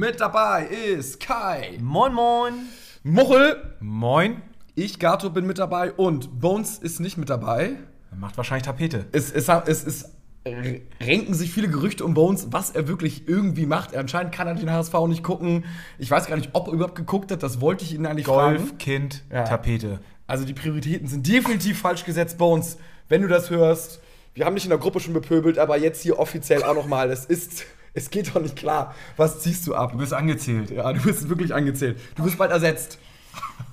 [0.00, 1.76] Mit dabei ist Kai.
[1.78, 2.54] Moin, moin.
[3.02, 3.76] Muchel.
[3.80, 4.40] Moin.
[4.74, 7.72] Ich, Gato, bin mit dabei und Bones ist nicht mit dabei.
[8.10, 9.04] Er macht wahrscheinlich Tapete.
[9.12, 10.12] Es, es, es, es
[10.46, 13.94] renken sich viele Gerüchte um Bones, was er wirklich irgendwie macht.
[13.94, 15.66] Anscheinend kann er den HSV nicht gucken.
[15.98, 17.42] Ich weiß gar nicht, ob er überhaupt geguckt hat.
[17.42, 18.78] Das wollte ich ihn eigentlich Golf, fragen.
[18.78, 19.44] Kind, Ja.
[19.44, 20.00] Tapete.
[20.26, 22.78] Also die Prioritäten sind definitiv falsch gesetzt, Bones.
[23.10, 24.00] Wenn du das hörst,
[24.32, 27.10] wir haben dich in der Gruppe schon bepöbelt, aber jetzt hier offiziell auch nochmal.
[27.10, 28.94] Es ist, es geht doch nicht klar.
[29.16, 29.92] Was ziehst du ab?
[29.92, 30.70] Du bist angezählt.
[30.70, 31.98] Ja, du bist wirklich angezählt.
[32.14, 32.98] Du bist bald ersetzt.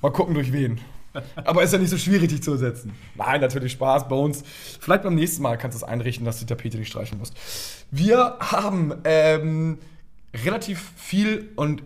[0.02, 0.80] Mal gucken, durch wen.
[1.36, 2.94] Aber ist ja nicht so schwierig, dich zu ersetzen.
[3.16, 4.44] Nein, natürlich Spaß, Bones.
[4.80, 7.36] Vielleicht beim nächsten Mal kannst du es einrichten, dass du die Tapete nicht streichen musst.
[7.92, 9.80] Wir haben ähm,
[10.46, 11.84] relativ viel und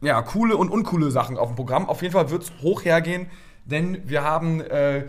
[0.00, 1.88] ja, coole und uncoole Sachen auf dem Programm.
[1.88, 3.26] Auf jeden Fall wird es hoch hergehen,
[3.64, 5.04] denn wir haben äh,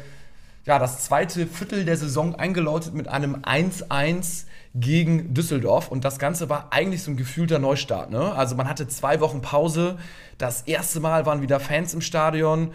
[0.66, 5.90] ja, das zweite Viertel der Saison eingeläutet mit einem 1-1 gegen Düsseldorf.
[5.90, 8.10] Und das Ganze war eigentlich so ein gefühlter Neustart.
[8.10, 8.34] Ne?
[8.34, 9.98] Also man hatte zwei Wochen Pause.
[10.38, 12.72] Das erste Mal waren wieder Fans im Stadion.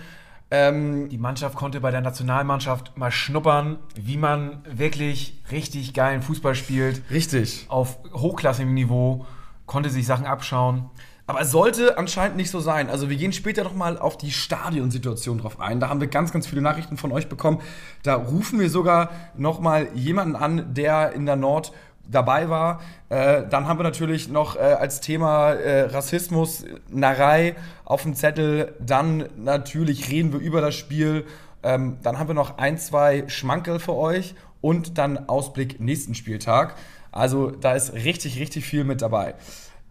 [0.52, 6.54] Ähm, Die Mannschaft konnte bei der Nationalmannschaft mal schnuppern, wie man wirklich richtig geilen Fußball
[6.54, 7.02] spielt.
[7.10, 7.66] richtig.
[7.68, 9.26] Auf hochklassigem Niveau.
[9.66, 10.90] Konnte sich Sachen abschauen.
[11.30, 12.90] Aber es sollte anscheinend nicht so sein.
[12.90, 15.78] Also wir gehen später noch mal auf die Stadionsituation drauf ein.
[15.78, 17.60] Da haben wir ganz, ganz viele Nachrichten von euch bekommen.
[18.02, 21.72] Da rufen wir sogar noch mal jemanden an, der in der Nord
[22.08, 22.80] dabei war.
[23.10, 28.74] Äh, dann haben wir natürlich noch äh, als Thema äh, Rassismus, Narei auf dem Zettel.
[28.80, 31.26] Dann natürlich reden wir über das Spiel.
[31.62, 36.74] Ähm, dann haben wir noch ein, zwei Schmankerl für euch und dann Ausblick nächsten Spieltag.
[37.12, 39.36] Also da ist richtig, richtig viel mit dabei.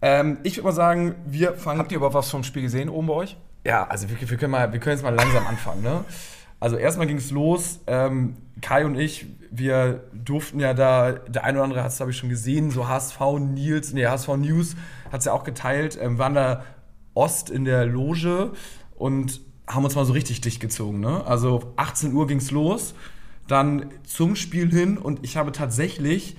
[0.01, 1.79] Ähm, ich würde mal sagen, wir fangen.
[1.79, 3.37] Habt ihr überhaupt was vom Spiel gesehen oben bei euch?
[3.65, 5.83] Ja, also wir, wir, können mal, wir können jetzt mal langsam anfangen.
[5.83, 6.03] Ne?
[6.59, 7.79] Also erstmal ging es los.
[7.87, 12.11] Ähm, Kai und ich, wir durften ja da, der eine oder andere hat es, glaube
[12.11, 14.75] ich, schon gesehen, so HSV Nils, nee, HSV News
[15.11, 16.63] hat es ja auch geteilt, ähm, waren da
[17.13, 18.51] Ost in der Loge
[18.95, 20.99] und haben uns mal so richtig dicht gezogen.
[20.99, 21.25] Ne?
[21.25, 22.95] Also 18 Uhr ging es los,
[23.47, 26.37] dann zum Spiel hin und ich habe tatsächlich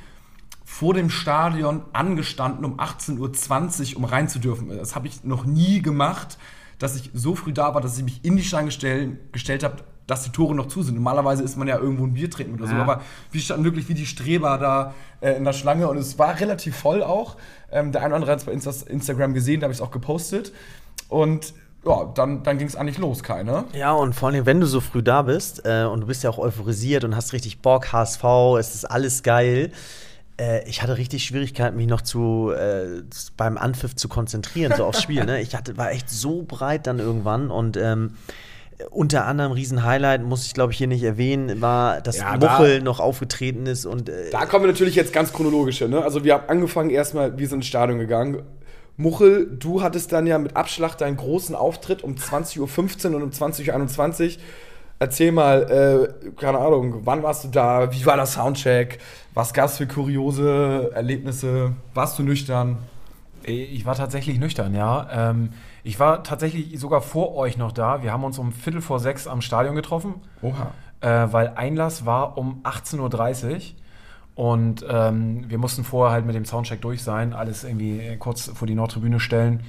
[0.70, 4.68] vor dem Stadion angestanden um 18.20 Uhr, um rein zu dürfen.
[4.68, 6.38] Das habe ich noch nie gemacht,
[6.78, 9.78] dass ich so früh da war, dass ich mich in die Schlange gestell, gestellt habe,
[10.06, 10.94] dass die Tore noch zu sind.
[10.94, 12.82] Normalerweise ist man ja irgendwo ein Bier trinken oder so, Ja.
[12.82, 16.38] aber wir standen wirklich wie die Streber da äh, in der Schlange und es war
[16.38, 17.36] relativ voll auch.
[17.72, 19.82] Ähm, der eine oder andere hat es bei Insta Instagram gesehen, da habe ich es
[19.82, 20.52] auch gepostet.
[21.08, 21.52] Und
[21.84, 23.64] ja, dann, dann ging es eigentlich los, Kai, ne?
[23.72, 26.30] Ja, und vor allem, wenn du so früh da bist äh, und du bist ja
[26.30, 28.22] auch euphorisiert und hast richtig Bock, HSV,
[28.58, 29.72] es ist alles geil.
[30.40, 33.02] Äh, ich hatte richtig Schwierigkeiten, mich noch zu, äh,
[33.36, 35.24] beim Anpfiff zu konzentrieren, so aufs Spiel.
[35.26, 35.40] Ne?
[35.42, 38.14] Ich hatte, war echt so breit dann irgendwann und ähm,
[38.90, 42.80] unter anderem Riesen-Highlight, muss ich glaube ich hier nicht erwähnen, war, dass Ja, da- Muchel
[42.80, 45.88] noch aufgetreten ist und äh, Da kommen wir natürlich jetzt ganz chronologische.
[45.88, 46.02] Ne?
[46.02, 48.42] Also wir haben angefangen erstmal, wir sind ins Stadion gegangen.
[48.96, 53.30] Muchel, du hattest dann ja mit Abschlag deinen großen Auftritt um 20.15 Uhr und um
[53.30, 54.42] 20.21 Uhr.
[55.02, 57.90] Erzähl mal, äh, keine Ahnung, wann warst du da?
[57.90, 58.98] Wie war der Soundcheck?
[59.32, 61.72] Was gab es für kuriose Erlebnisse?
[61.94, 62.76] Warst du nüchtern?
[63.42, 65.08] Ich war tatsächlich nüchtern, ja.
[65.10, 68.02] Ähm, ich war tatsächlich sogar vor euch noch da.
[68.02, 70.16] Wir haben uns um Viertel vor sechs am Stadion getroffen.
[70.42, 70.72] Oha.
[71.00, 73.60] äh, weil Einlass war um 18.30 Uhr
[74.34, 78.50] und ähm, wir mussten vorher halt mit dem Soundcheck durch sein, alles irgendwie äh, kurz
[78.54, 79.62] vor die Nordtribüne stellen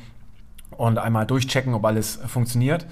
[0.78, 2.86] und einmal durchchecken, ob alles funktioniert.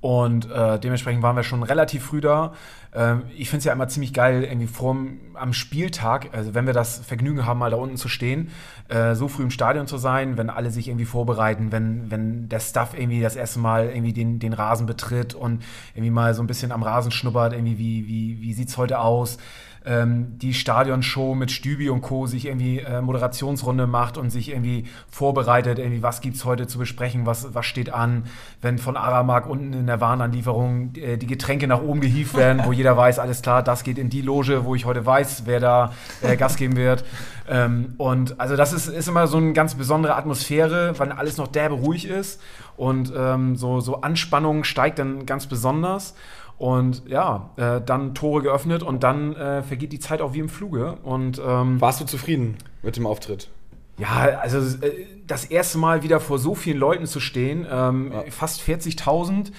[0.00, 2.54] Und äh, dementsprechend waren wir schon relativ früh da.
[2.94, 6.72] Ähm, ich finde es ja immer ziemlich geil, irgendwie vorm, am Spieltag, also wenn wir
[6.72, 8.50] das Vergnügen haben, mal da unten zu stehen,
[8.88, 12.60] äh, so früh im Stadion zu sein, wenn alle sich irgendwie vorbereiten, wenn, wenn der
[12.60, 15.62] Staff irgendwie das erste Mal irgendwie den, den Rasen betritt und
[15.94, 19.36] irgendwie mal so ein bisschen am Rasen schnuppert, irgendwie, wie, wie, wie sieht's heute aus?
[19.84, 22.26] Ähm, die Stadionshow mit Stübi und Co.
[22.26, 27.26] sich irgendwie äh, Moderationsrunde macht und sich irgendwie vorbereitet, irgendwie was gibt's heute zu besprechen,
[27.26, 28.24] was, was steht an,
[28.60, 32.72] wenn von Aramark unten in der Warenanlieferung äh, die Getränke nach oben gehievt werden, wo
[32.72, 35.92] jeder weiß, alles klar, das geht in die Loge, wo ich heute weiß, wer da
[36.20, 37.04] äh, Gas geben wird.
[37.48, 41.48] Ähm, und also das ist, ist immer so eine ganz besondere Atmosphäre, weil alles noch
[41.48, 42.40] derbe ruhig ist
[42.76, 46.14] und ähm, so, so Anspannung steigt dann ganz besonders.
[46.60, 50.50] Und ja, äh, dann Tore geöffnet und dann äh, vergeht die Zeit auch wie im
[50.50, 50.98] Fluge.
[51.02, 53.48] Und ähm, Warst du zufrieden mit dem Auftritt?
[53.96, 58.24] Ja, also äh, das erste Mal wieder vor so vielen Leuten zu stehen, ähm, ja.
[58.28, 59.52] fast 40.000.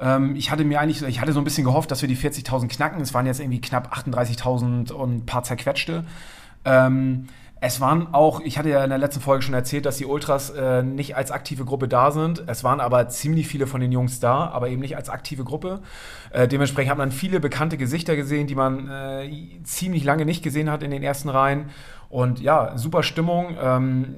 [0.00, 2.68] Ähm, ich hatte mir eigentlich, ich hatte so ein bisschen gehofft, dass wir die 40.000
[2.68, 3.02] knacken.
[3.02, 6.06] Es waren jetzt irgendwie knapp 38.000 und ein paar zerquetschte.
[6.64, 7.26] Ähm,
[7.60, 10.50] es waren auch, ich hatte ja in der letzten Folge schon erzählt, dass die Ultras
[10.50, 12.44] äh, nicht als aktive Gruppe da sind.
[12.46, 15.80] Es waren aber ziemlich viele von den Jungs da, aber eben nicht als aktive Gruppe.
[16.30, 19.30] Äh, dementsprechend hat man viele bekannte Gesichter gesehen, die man äh,
[19.64, 21.70] ziemlich lange nicht gesehen hat in den ersten Reihen.
[22.10, 23.56] Und ja, super Stimmung.
[23.60, 24.14] Ähm,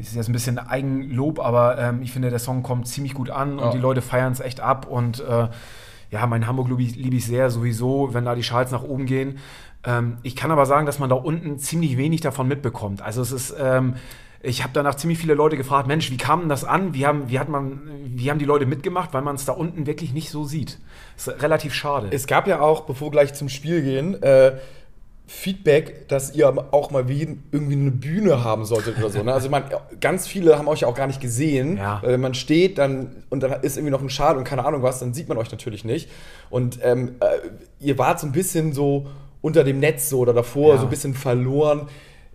[0.00, 3.58] ist jetzt ein bisschen Eigenlob, aber ähm, ich finde, der Song kommt ziemlich gut an
[3.58, 3.70] und ja.
[3.70, 4.86] die Leute feiern es echt ab.
[4.88, 5.48] Und äh,
[6.10, 9.06] ja, mein Hamburg liebe ich, lieb ich sehr, sowieso, wenn da die Schals nach oben
[9.06, 9.38] gehen.
[9.84, 13.02] Ähm, ich kann aber sagen, dass man da unten ziemlich wenig davon mitbekommt.
[13.02, 13.54] Also es ist.
[13.58, 13.94] Ähm,
[14.42, 16.94] ich habe danach ziemlich viele Leute gefragt, Mensch, wie kam denn das an?
[16.94, 19.86] Wie haben, wie hat man, wie haben die Leute mitgemacht, weil man es da unten
[19.86, 20.78] wirklich nicht so sieht.
[21.14, 22.08] Das ist relativ schade.
[22.10, 24.52] Es gab ja auch, bevor wir gleich zum Spiel gehen, äh,
[25.26, 29.22] Feedback, dass ihr auch mal wie irgendwie eine Bühne haben solltet oder so.
[29.22, 29.32] Ne?
[29.32, 29.62] Also man,
[30.00, 31.76] ganz viele haben euch ja auch gar nicht gesehen.
[31.76, 32.00] Ja.
[32.02, 34.98] Wenn man steht dann und dann ist irgendwie noch ein Schal und keine Ahnung was,
[34.98, 36.10] dann sieht man euch natürlich nicht.
[36.48, 37.48] Und ähm, äh,
[37.78, 39.06] ihr wart so ein bisschen so
[39.42, 40.80] unter dem Netz so oder davor, ja.
[40.80, 41.88] so ein bisschen verloren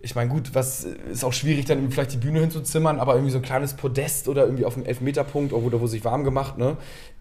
[0.06, 3.38] ich meine, gut, was ist auch schwierig, dann vielleicht die Bühne hinzuzimmern, aber irgendwie so
[3.38, 6.76] ein kleines Podest oder irgendwie auf dem Elfmeterpunkt oder wo sich warm gemacht, ne,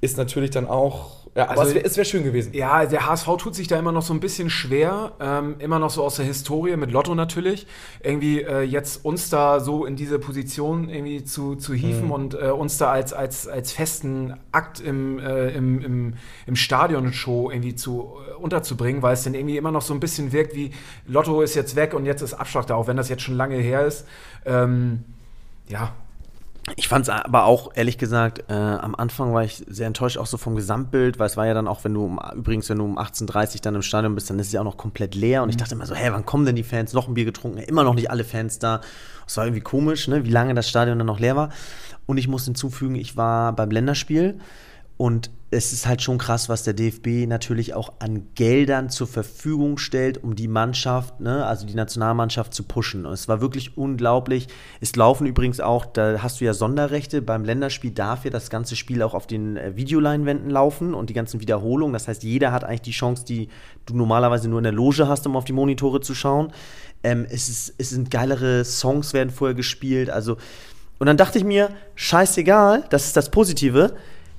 [0.06, 1.26] ist natürlich dann auch.
[1.36, 2.54] Ja, aber also, es wäre wär schön gewesen.
[2.54, 5.90] Ja, der HSV tut sich da immer noch so ein bisschen schwer, ähm, immer noch
[5.90, 7.68] so aus der Historie mit Lotto natürlich,
[8.02, 12.12] irgendwie äh, jetzt uns da so in diese Position irgendwie zu, zu hieven mhm.
[12.12, 16.14] und äh, uns da als, als, als festen Akt im, äh, im, im,
[16.46, 20.32] im Stadion-Show irgendwie zu, äh, unterzubringen, weil es dann irgendwie immer noch so ein bisschen
[20.32, 20.72] wirkt wie
[21.06, 23.58] Lotto ist jetzt weg und jetzt ist Abschlag da auch wenn das jetzt schon lange
[23.58, 24.06] her ist.
[24.46, 25.04] Ähm,
[25.68, 25.94] ja.
[26.78, 30.26] Ich fand es aber auch, ehrlich gesagt, äh, am Anfang war ich sehr enttäuscht, auch
[30.26, 32.86] so vom Gesamtbild, weil es war ja dann auch, wenn du, um, übrigens, wenn du
[32.86, 35.44] um 18.30 Uhr dann im Stadion bist, dann ist es ja auch noch komplett leer.
[35.44, 35.60] Und ich mhm.
[35.60, 36.94] dachte immer so, hä, wann kommen denn die Fans?
[36.94, 38.82] Noch ein Bier getrunken, immer noch nicht alle Fans da.
[39.28, 41.50] Es war irgendwie komisch, ne, wie lange das Stadion dann noch leer war.
[42.08, 44.40] Und ich muss hinzufügen, ich war beim Länderspiel
[44.98, 49.78] und es ist halt schon krass, was der DFB natürlich auch an Geldern zur Verfügung
[49.78, 53.06] stellt, um die Mannschaft, ne, also die Nationalmannschaft zu pushen.
[53.06, 54.48] Und es war wirklich unglaublich.
[54.82, 58.76] Es laufen übrigens auch, da hast du ja Sonderrechte, beim Länderspiel darf ja das ganze
[58.76, 61.94] Spiel auch auf den äh, Videoleinwänden laufen und die ganzen Wiederholungen.
[61.94, 63.50] Das heißt, jeder hat eigentlich die Chance, die
[63.86, 66.52] du normalerweise nur in der Loge hast, um auf die Monitore zu schauen.
[67.04, 70.10] Ähm, es, ist, es sind geilere Songs, werden vorher gespielt.
[70.10, 70.38] Also,
[71.00, 73.96] und dann dachte ich mir, scheißegal, das ist das Positive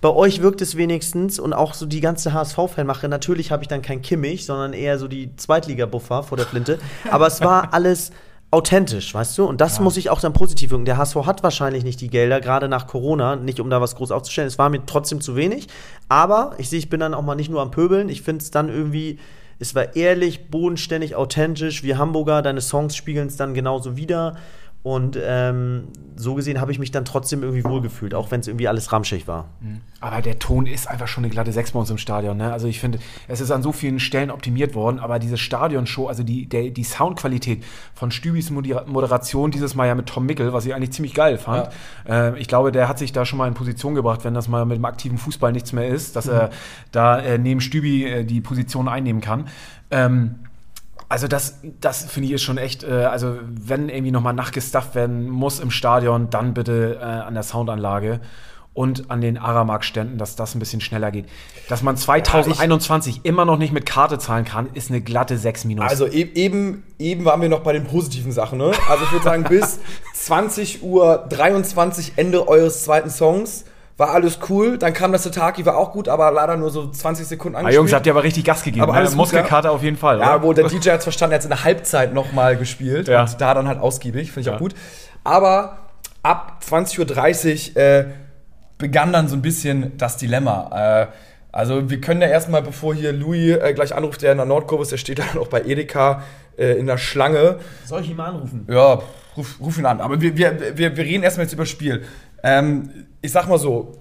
[0.06, 3.08] bei euch wirkt es wenigstens und auch so die ganze HSV-Fanmache.
[3.08, 6.78] Natürlich habe ich dann kein Kimmich, sondern eher so die Zweitliga-Buffer vor der Flinte.
[7.10, 8.12] Aber es war alles
[8.52, 9.46] authentisch, weißt du?
[9.46, 9.82] Und das ja.
[9.82, 10.84] muss ich auch dann positiv wirken.
[10.84, 14.12] Der HSV hat wahrscheinlich nicht die Gelder, gerade nach Corona, nicht um da was groß
[14.12, 14.46] aufzustellen.
[14.46, 15.66] Es war mir trotzdem zu wenig.
[16.08, 18.08] Aber ich sehe, ich bin dann auch mal nicht nur am Pöbeln.
[18.08, 19.18] Ich finde es dann irgendwie,
[19.58, 21.82] es war ehrlich, bodenständig, authentisch.
[21.82, 24.36] Wir Hamburger, deine Songs spiegeln es dann genauso wieder.
[24.86, 28.68] Und ähm, so gesehen habe ich mich dann trotzdem irgendwie wohlgefühlt, auch wenn es irgendwie
[28.68, 29.48] alles ramschig war.
[29.58, 29.80] Mhm.
[29.98, 32.36] Aber der Ton ist einfach schon eine glatte Sechs bei uns im Stadion.
[32.36, 32.52] Ne?
[32.52, 36.22] Also ich finde, es ist an so vielen Stellen optimiert worden, aber diese Stadionshow, also
[36.22, 40.72] die, der, die Soundqualität von Stübis Moderation dieses Mal ja mit Tom Mickel, was ich
[40.72, 41.68] eigentlich ziemlich geil fand.
[42.06, 42.28] Ja.
[42.28, 44.66] Äh, ich glaube, der hat sich da schon mal in Position gebracht, wenn das mal
[44.66, 46.32] mit dem aktiven Fußball nichts mehr ist, dass mhm.
[46.32, 46.50] er
[46.92, 49.48] da äh, neben Stübi äh, die Position einnehmen kann.
[49.90, 50.36] Ähm,
[51.08, 55.28] also das, das finde ich ist schon echt, äh, also wenn irgendwie nochmal nachgestafft werden
[55.28, 58.20] muss im Stadion, dann bitte äh, an der Soundanlage
[58.76, 61.26] und an den Aramark-Ständen, dass das ein bisschen schneller geht.
[61.68, 65.64] Dass man 2021 ja, immer noch nicht mit Karte zahlen kann, ist eine glatte 6
[65.64, 65.88] minus.
[65.88, 68.58] Also e eben, eben waren wir noch bei den positiven Sachen.
[68.58, 68.72] Ne?
[68.88, 69.80] Also ich würde sagen, bis
[70.14, 73.64] 20 Uhr 23 Ende eures zweiten Songs
[73.96, 74.78] war alles cool.
[74.78, 77.78] Dann kam das Sataki, war auch gut, aber leider nur so 20 Sekunden angespielt.
[77.78, 78.82] Ah, Jungs, habt ihr aber richtig Gas gegeben.
[78.82, 78.98] Aber ne?
[78.98, 80.20] alles Muskelkater auf jeden Fall.
[80.20, 83.08] Ja, wo der DJ hat es verstanden, er hat es in der Halbzeit nochmal gespielt
[83.08, 83.22] ja.
[83.22, 84.54] und da dann halt ausgiebig, finde ich ja.
[84.54, 84.74] auch gut.
[85.24, 85.78] Aber
[86.22, 88.04] ab 20.30 Uhr äh,
[88.78, 91.02] begann dann so ein bisschen das Dilemma.
[91.02, 91.06] Äh,
[91.52, 94.82] also wir können ja erstmal, bevor hier Louis äh, gleich anruft, der in der Nordkurve
[94.82, 96.22] ist, der steht dann auch bei Edeka
[96.58, 97.60] äh, in der Schlange.
[97.84, 98.66] Soll ich ihn mal anrufen?
[98.70, 99.00] Ja,
[99.36, 100.00] ruf, ruf ihn an.
[100.00, 102.04] Aber wir, wir, wir, wir reden erstmal jetzt über das Spiel.
[102.46, 102.90] Ähm,
[103.22, 103.92] ich sag mal so,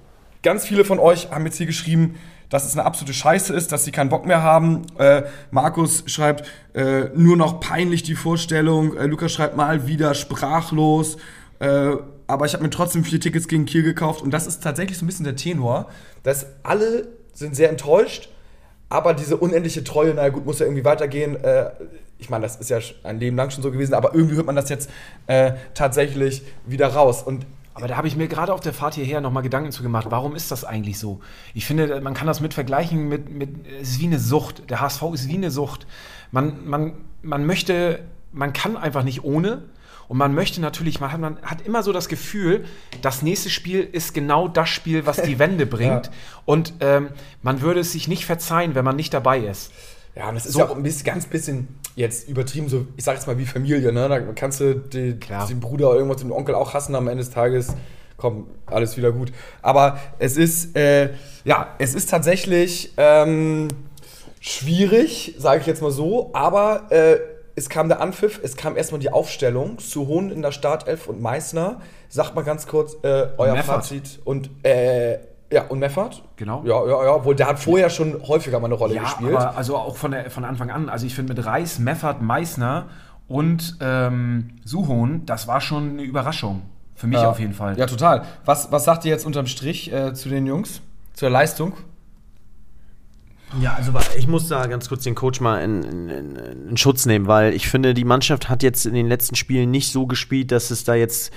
[0.43, 3.85] ganz viele von euch haben jetzt hier geschrieben, dass es eine absolute Scheiße ist, dass
[3.85, 4.83] sie keinen Bock mehr haben.
[4.99, 8.95] Äh, Markus schreibt, äh, nur noch peinlich die Vorstellung.
[8.97, 11.17] Äh, Lukas schreibt mal wieder sprachlos.
[11.57, 11.95] Äh,
[12.27, 14.21] aber ich habe mir trotzdem vier Tickets gegen Kiel gekauft.
[14.21, 15.89] Und das ist tatsächlich so ein bisschen der Tenor,
[16.21, 18.29] dass alle sind sehr enttäuscht.
[18.89, 21.43] Aber diese unendliche Treue, naja gut, muss ja irgendwie weitergehen.
[21.43, 21.71] Äh,
[22.19, 24.55] ich meine, das ist ja ein Leben lang schon so gewesen, aber irgendwie hört man
[24.55, 24.91] das jetzt
[25.25, 27.23] äh, tatsächlich wieder raus.
[27.23, 30.07] Und aber da habe ich mir gerade auf der Fahrt hierher nochmal Gedanken zu gemacht.
[30.09, 31.19] Warum ist das eigentlich so?
[31.53, 34.69] Ich finde, man kann das mit vergleichen mit, mit es ist wie eine Sucht.
[34.69, 35.85] Der HSV ist wie eine Sucht.
[36.31, 37.99] Man, man, man möchte,
[38.31, 39.63] man kann einfach nicht ohne.
[40.07, 42.63] Und man möchte natürlich, man hat, man hat immer so das Gefühl,
[43.01, 46.05] das nächste Spiel ist genau das Spiel, was die Wende bringt.
[46.05, 46.11] Ja.
[46.45, 47.09] Und ähm,
[47.41, 49.73] man würde es sich nicht verzeihen, wenn man nicht dabei ist.
[50.15, 50.59] Ja, und das ist So.
[50.59, 53.91] ja auch ein bisschen, ganz bisschen jetzt übertrieben, so, ich sag jetzt mal wie Familie,
[53.91, 54.09] ne?
[54.09, 57.33] Da kannst du die, den Bruder oder irgendwas, den Onkel auch hassen am Ende des
[57.33, 57.73] Tages.
[58.17, 59.31] Komm, alles wieder gut.
[59.61, 61.09] Aber es ist, äh,
[61.43, 63.67] ja, es ist tatsächlich ähm,
[64.39, 67.17] schwierig, sage ich jetzt mal so, aber äh,
[67.55, 71.81] es kam der Anpfiff, es kam erstmal die Aufstellung, Suhon in der Startelf und Meißner.
[72.09, 73.83] Sagt mal ganz kurz äh, euer Meffert.
[73.83, 74.19] Fazit.
[74.25, 75.19] Und, äh,
[75.51, 76.23] ja, und Meffert?
[76.37, 76.63] Genau.
[76.65, 79.35] Ja, ja, ja, obwohl der hat vorher schon häufiger mal eine Rolle Ja, gespielt.
[79.35, 80.89] aber also auch von, der, von Anfang an.
[80.89, 82.87] Also ich finde mit Reis, Meffert, Meißner
[83.27, 86.63] und ähm, Suhon, das war schon eine Überraschung.
[86.95, 87.29] Für mich Ja.
[87.29, 87.77] auf jeden Fall.
[87.77, 88.23] Ja, total.
[88.45, 90.81] Was, was sagt ihr jetzt unterm Strich äh, zu den Jungs?
[91.13, 91.73] Zur Leistung?
[93.61, 96.35] Ja, also ich muss da ganz kurz den Coach mal in, in,
[96.69, 99.91] in Schutz nehmen, weil ich finde, die Mannschaft hat jetzt in den letzten Spielen nicht
[99.91, 101.31] so gespielt, dass es da jetzt,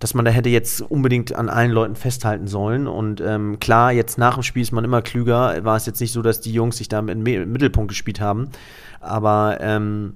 [0.00, 2.88] dass man da hätte jetzt unbedingt an allen Leuten festhalten sollen.
[2.88, 5.62] Und ähm, klar, jetzt nach dem Spiel ist man immer klüger.
[5.62, 8.20] War es jetzt nicht so, dass die Jungs sich da im, Mi- im Mittelpunkt gespielt
[8.20, 8.48] haben.
[9.00, 10.14] Aber ähm,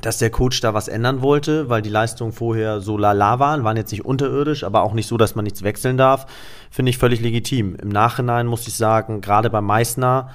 [0.00, 3.76] dass der Coach da was ändern wollte, weil die Leistungen vorher so lala waren, waren
[3.76, 6.26] jetzt nicht unterirdisch, aber auch nicht so, dass man nichts wechseln darf,
[6.70, 7.74] finde ich völlig legitim.
[7.74, 10.30] Im Nachhinein muss ich sagen, gerade bei Meißner,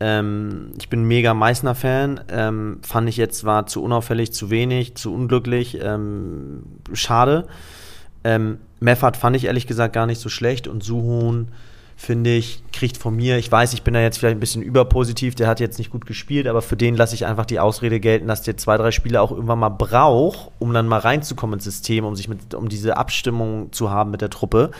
[0.00, 5.14] ähm, ich bin mega Meißner-Fan, ähm, fand ich jetzt war zu unauffällig, zu wenig, zu
[5.14, 7.46] unglücklich, ähm, schade.
[8.26, 11.52] Ähm, Meffert fand ich ehrlich gesagt gar nicht so schlecht und Suhun
[11.94, 15.36] finde ich, kriegt von mir, ich weiß, ich bin da jetzt vielleicht ein bisschen überpositiv,
[15.36, 18.26] der hat jetzt nicht gut gespielt, aber für den lasse ich einfach die Ausrede gelten,
[18.26, 22.04] dass der zwei, drei Spiele auch irgendwann mal braucht, um dann mal reinzukommen ins System,
[22.04, 24.72] um sich mit, um diese Abstimmung zu haben mit der Truppe.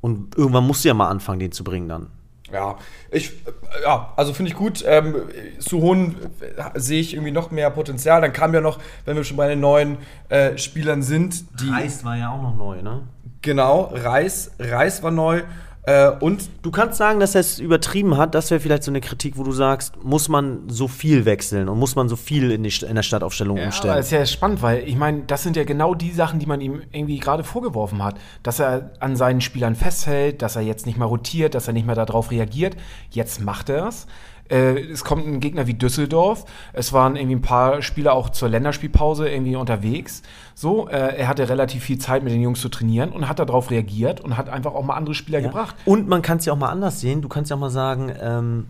[0.00, 2.06] Und irgendwann musst du ja mal anfangen, den zu bringen dann.
[2.52, 2.76] Ja,
[3.10, 4.84] ich, äh, ja, also finde ich gut.
[4.86, 5.14] Ähm,
[5.58, 8.20] Suhon äh, sehe ich irgendwie noch mehr Potenzial.
[8.20, 9.98] Dann kam ja noch, wenn wir schon bei den neuen
[10.28, 11.70] äh, Spielern sind, die.
[12.04, 13.02] war ja auch noch neu, ne?
[13.42, 14.52] Genau, Reis.
[14.58, 15.42] Reis war neu.
[15.86, 18.34] Äh, und Du kannst sagen, dass er es übertrieben hat.
[18.34, 21.78] Das wäre vielleicht so eine Kritik, wo du sagst, muss man so viel wechseln und
[21.78, 23.92] muss man so viel in, die, in der Startaufstellung Ja, umstellen.
[23.92, 26.60] aber ist ja spannend, weil ich meine, das sind ja genau die Sachen, die man
[26.60, 28.16] ihm irgendwie gerade vorgeworfen hat.
[28.42, 31.86] Dass er an seinen Spielern festhält, dass er jetzt nicht mehr rotiert, dass er nicht
[31.86, 32.76] mehr darauf reagiert.
[33.10, 34.08] Jetzt macht er es.
[34.50, 36.44] Äh, es kommt ein Gegner wie Düsseldorf.
[36.72, 40.22] Es waren irgendwie ein paar Spieler auch zur Länderspielpause irgendwie unterwegs.
[40.54, 43.70] So, äh, er hatte relativ viel Zeit mit den Jungs zu trainieren und hat darauf
[43.70, 45.46] reagiert und hat einfach auch mal andere Spieler Ja.
[45.48, 45.74] gebracht.
[45.84, 47.22] Und man kann es ja auch mal anders sehen.
[47.22, 48.66] Du kannst ja auch mal sagen, ähm,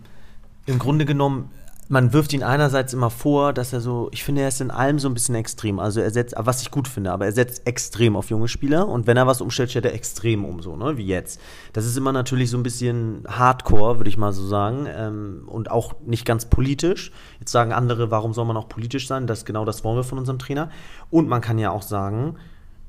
[0.65, 1.49] im Grunde genommen,
[1.89, 4.99] man wirft ihn einerseits immer vor, dass er so, ich finde, er ist in allem
[4.99, 5.79] so ein bisschen extrem.
[5.79, 9.07] Also er setzt, was ich gut finde, aber er setzt extrem auf junge Spieler und
[9.07, 11.39] wenn er was umstellt, stellt er extrem um, so, ne, wie jetzt.
[11.73, 15.71] Das ist immer natürlich so ein bisschen Hardcore, würde ich mal so sagen, ähm, und
[15.71, 17.11] auch nicht ganz politisch.
[17.39, 19.27] Jetzt sagen andere, warum soll man auch politisch sein?
[19.27, 20.69] Das genau das wollen wir von unserem Trainer.
[21.09, 22.35] Und man kann ja auch sagen,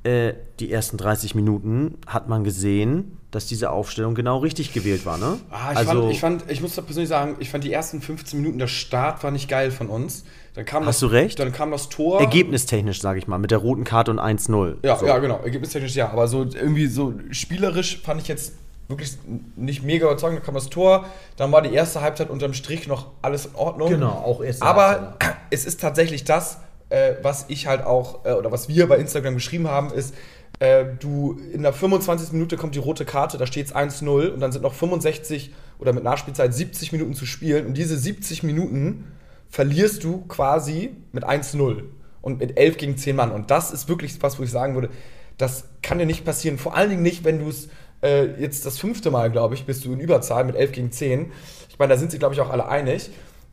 [0.02, 5.18] äh, die ersten 30 Minuten hat man gesehen, dass diese Aufstellung genau richtig gewählt war,
[5.18, 5.38] ne?
[5.50, 8.40] Ah, ich, fand, ich fand, ich muss da persönlich sagen, ich fand die ersten 15
[8.40, 10.24] Minuten, der Start war nicht geil von uns.
[10.54, 11.38] Dann kam Hast das, du recht?
[11.38, 12.20] Dann kam das Tor.
[12.20, 14.76] ergebnistechnisch, sage ich mal, mit der roten Karte und 1-0.
[14.82, 15.06] Ja, so.
[15.06, 15.40] ja, genau.
[15.44, 16.10] Ergebnistechnisch ja.
[16.10, 18.54] Aber so irgendwie so spielerisch fand ich jetzt
[18.88, 19.18] wirklich
[19.56, 20.38] nicht mega überzeugend.
[20.38, 21.04] Dann kam das Tor.
[21.36, 23.90] Dann war die erste Halbzeit unterm Strich noch alles in Ordnung.
[23.90, 25.18] Genau, auch erste Aber
[25.50, 26.58] es ist tatsächlich das,
[26.88, 30.14] äh, was ich halt auch, äh, oder was wir bei Instagram geschrieben haben, ist,
[30.58, 32.32] äh, du in der 25.
[32.32, 35.92] Minute kommt die rote Karte, da steht es 1-0 und dann sind noch 65 oder
[35.92, 37.66] mit Nachspielzeit 70 Minuten zu spielen.
[37.66, 39.04] Und diese 70 Minuten
[39.48, 41.84] verlierst du quasi mit 1-0
[42.20, 43.32] und mit 11 gegen 10 Mann.
[43.32, 44.90] Und das ist wirklich was, wo ich sagen würde,
[45.36, 46.58] das kann dir nicht passieren.
[46.58, 47.68] Vor allen Dingen nicht, wenn du es
[48.02, 51.32] äh, jetzt das fünfte Mal, glaube ich, bist du in Überzahl mit 11 gegen 10.
[51.68, 53.10] Ich meine, da sind sie, glaube ich, auch alle einig.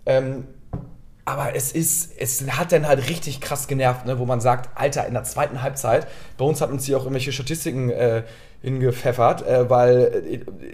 [0.07, 0.45] Ähm,
[1.25, 4.19] aber es ist, es hat dann halt richtig krass genervt, ne?
[4.19, 7.31] wo man sagt, Alter, in der zweiten Halbzeit, bei uns hat uns hier auch irgendwelche
[7.31, 8.23] Statistiken äh,
[8.61, 10.23] hingepfeffert, äh, weil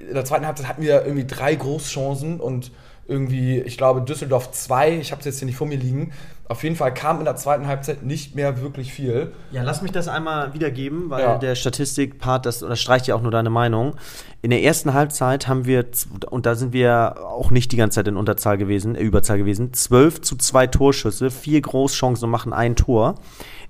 [0.09, 2.71] in der zweiten Halbzeit hatten wir irgendwie drei Großchancen und
[3.11, 6.11] irgendwie, ich glaube, Düsseldorf zwei, ich habe es jetzt hier nicht vor mir liegen.
[6.47, 9.31] Auf jeden Fall kam in der zweiten Halbzeit nicht mehr wirklich viel.
[9.51, 11.37] Ja, lass mich das einmal wiedergeben, weil Ja.
[11.37, 13.95] der Statistikpart, das unterstreicht ja auch nur deine Meinung.
[14.41, 15.85] In der ersten Halbzeit haben wir,
[16.29, 19.73] und da sind wir auch nicht die ganze Zeit in Unterzahl gewesen, äh, Überzahl gewesen,
[19.73, 23.15] 12 zu 2 Torschüsse, vier Großchancen und machen ein Tor.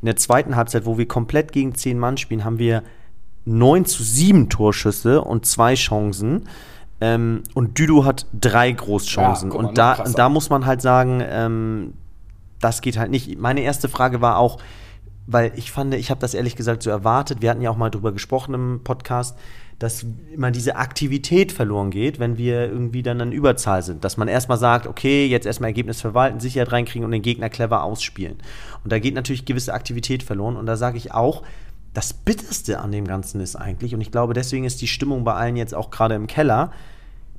[0.02, 2.82] In der zweiten Halbzeit, wo wir komplett gegen 10 Mann spielen, haben wir
[3.46, 6.48] 9 zu 7 Torschüsse und zwei Chancen.
[7.02, 9.52] Ähm, und Düdo hat drei Großchancen.
[9.52, 11.94] Ja, mal, und da, und da muss man halt sagen, ähm,
[12.60, 13.40] das geht halt nicht.
[13.40, 14.60] Meine erste Frage war auch,
[15.26, 17.42] weil ich fand, ich habe das ehrlich gesagt so erwartet.
[17.42, 19.38] Wir hatten ja auch mal drüber gesprochen im Podcast,
[19.80, 24.04] dass immer diese Aktivität verloren geht, wenn wir irgendwie dann in Überzahl sind.
[24.04, 27.84] Dass man erstmal sagt, okay, jetzt erstmal Ergebnis verwalten, Sicherheit reinkriegen und den Gegner clever
[27.84, 28.38] ausspielen.
[28.84, 30.56] Und da geht natürlich gewisse Aktivität verloren.
[30.56, 31.42] Und da sage ich auch,
[31.94, 35.34] das Bitterste an dem Ganzen ist eigentlich, und ich glaube, deswegen ist die Stimmung bei
[35.34, 36.72] allen jetzt auch gerade im Keller,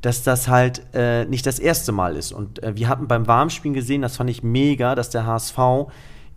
[0.02, 2.32] dass das halt äh, nicht das erste Mal ist.
[2.32, 5.58] Und äh, wir hatten beim Warmspielen gesehen, das fand ich mega, dass der HSV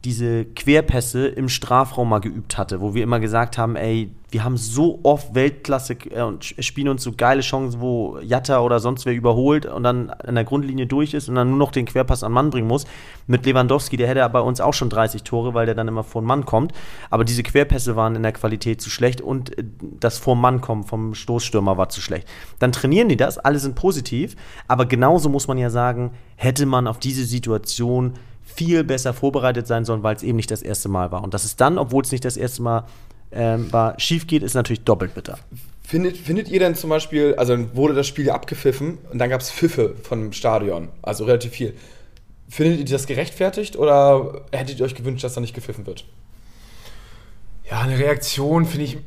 [0.06, 4.58] diese Querpässe im Strafraum mal geübt hatte, wo wir immer gesagt haben, ey, wir haben
[4.58, 9.14] so oft Weltklasse äh, und spielen uns so geile Chancen, wo Jatta oder sonst wer
[9.14, 12.32] überholt und dann an der Grundlinie durch ist und dann nur noch den Querpass an
[12.32, 12.86] Mann bringen muss.
[13.28, 16.22] Mit Lewandowski, der hätte bei uns auch schon 30 Tore, weil der dann immer vor
[16.22, 16.74] den Mann kommt.
[17.10, 19.64] Aber diese Querpässe waren in der Qualität zu schlecht und äh,
[20.00, 22.28] das vor Mann kommen vom Stoßstürmer war zu schlecht.
[22.60, 24.36] Dann trainieren die das, alle sind positiv,
[24.68, 28.14] aber genauso muss man ja sagen, hätte man auf diese Situation
[28.46, 31.24] viel besser vorbereitet sein sollen, weil es eben nicht das erste Mal war.
[31.24, 32.86] Und dass es dann, obwohl es nicht das erste Mal
[33.32, 35.38] ähm, war, schief geht, ist natürlich doppelt bitter.
[35.84, 39.52] Findet, findet ihr denn zum Beispiel, also wurde das Spiel abgepfiffen und dann gab es
[39.52, 41.74] Pfiffe vom Stadion, also relativ viel.
[42.48, 46.06] Findet ihr das gerechtfertigt oder hättet ihr euch gewünscht, dass da nicht gepfiffen wird?
[47.70, 48.98] Ja, eine Reaktion finde ich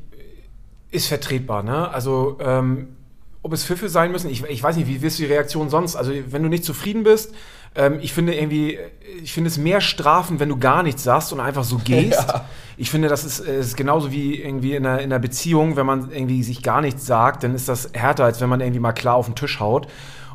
[0.91, 1.63] ist vertretbar.
[1.63, 1.91] Ne?
[1.91, 2.89] Also ähm,
[3.43, 5.97] ob es Pfiffe sein müssen, ich, ich weiß nicht, wie wirst du die Reaktion sonst?
[5.97, 7.35] Also wenn du nicht zufrieden bist,
[7.75, 8.79] ähm, ich finde irgendwie,
[9.23, 12.27] ich finde es mehr strafen, wenn du gar nichts sagst und einfach so gehst.
[12.29, 12.45] Ja.
[12.77, 16.11] Ich finde, das ist, ist genauso wie irgendwie in einer, in einer Beziehung, wenn man
[16.11, 19.17] irgendwie sich gar nichts sagt, dann ist das härter, als wenn man irgendwie mal klar
[19.17, 19.89] auf den Tisch haut.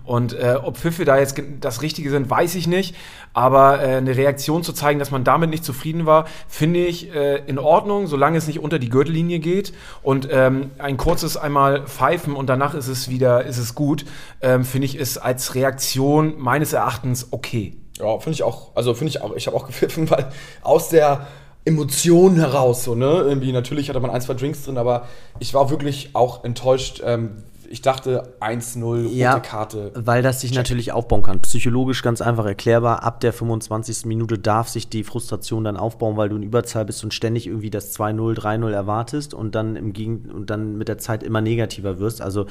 [0.06, 2.96] Und äh, ob Pfiffe da jetzt das Richtige sind, weiß ich nicht.
[3.34, 7.38] Aber äh, eine Reaktion zu zeigen, dass man damit nicht zufrieden war, finde ich äh,
[7.48, 9.74] in Ordnung, solange es nicht unter die Gürtellinie geht.
[10.02, 14.06] Und ähm, ein kurzes einmal pfeifen und danach ist es wieder, ist es gut,
[14.42, 17.78] ähm, finde ich, ist als Reaktion meines Erachtens okay.
[18.00, 18.76] Ja, finde ich auch.
[18.76, 19.34] Also finde ich auch.
[19.36, 20.28] Ich habe auch gepfiffen, weil
[20.62, 21.28] aus der
[21.66, 23.06] Emotionen heraus, so, ne?
[23.06, 25.08] Irgendwie, natürlich hatte man ein, zwei Drinks drin, aber
[25.40, 27.44] ich war wirklich auch enttäuscht, ähm,
[27.74, 29.92] ich dachte 1-0, rote ja, Karte.
[29.96, 30.58] Weil das sich Check.
[30.58, 31.42] natürlich aufbauen kann.
[31.42, 33.02] Psychologisch ganz einfach erklärbar.
[33.02, 34.06] Ab der 25.
[34.06, 37.72] Minute darf sich die Frustration dann aufbauen, weil du in Überzahl bist und ständig irgendwie
[37.72, 41.98] das 2-0, 3-0 erwartest und dann im Gegen und dann mit der Zeit immer negativer
[41.98, 42.22] wirst.
[42.22, 42.46] Also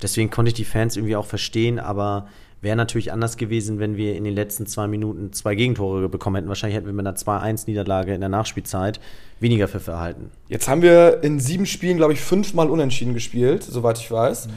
[0.00, 2.28] deswegen konnte ich die Fans irgendwie auch verstehen, aber
[2.60, 6.48] wäre natürlich anders gewesen, wenn wir in den letzten zwei Minuten zwei Gegentore bekommen hätten.
[6.48, 9.00] Wahrscheinlich hätten wir mit einer 2-1-Niederlage in der Nachspielzeit
[9.40, 10.30] weniger Pfiffe erhalten.
[10.48, 14.48] Jetzt haben wir in sieben Spielen, glaube ich, fünfmal unentschieden gespielt, soweit ich weiß.
[14.48, 14.52] Mhm.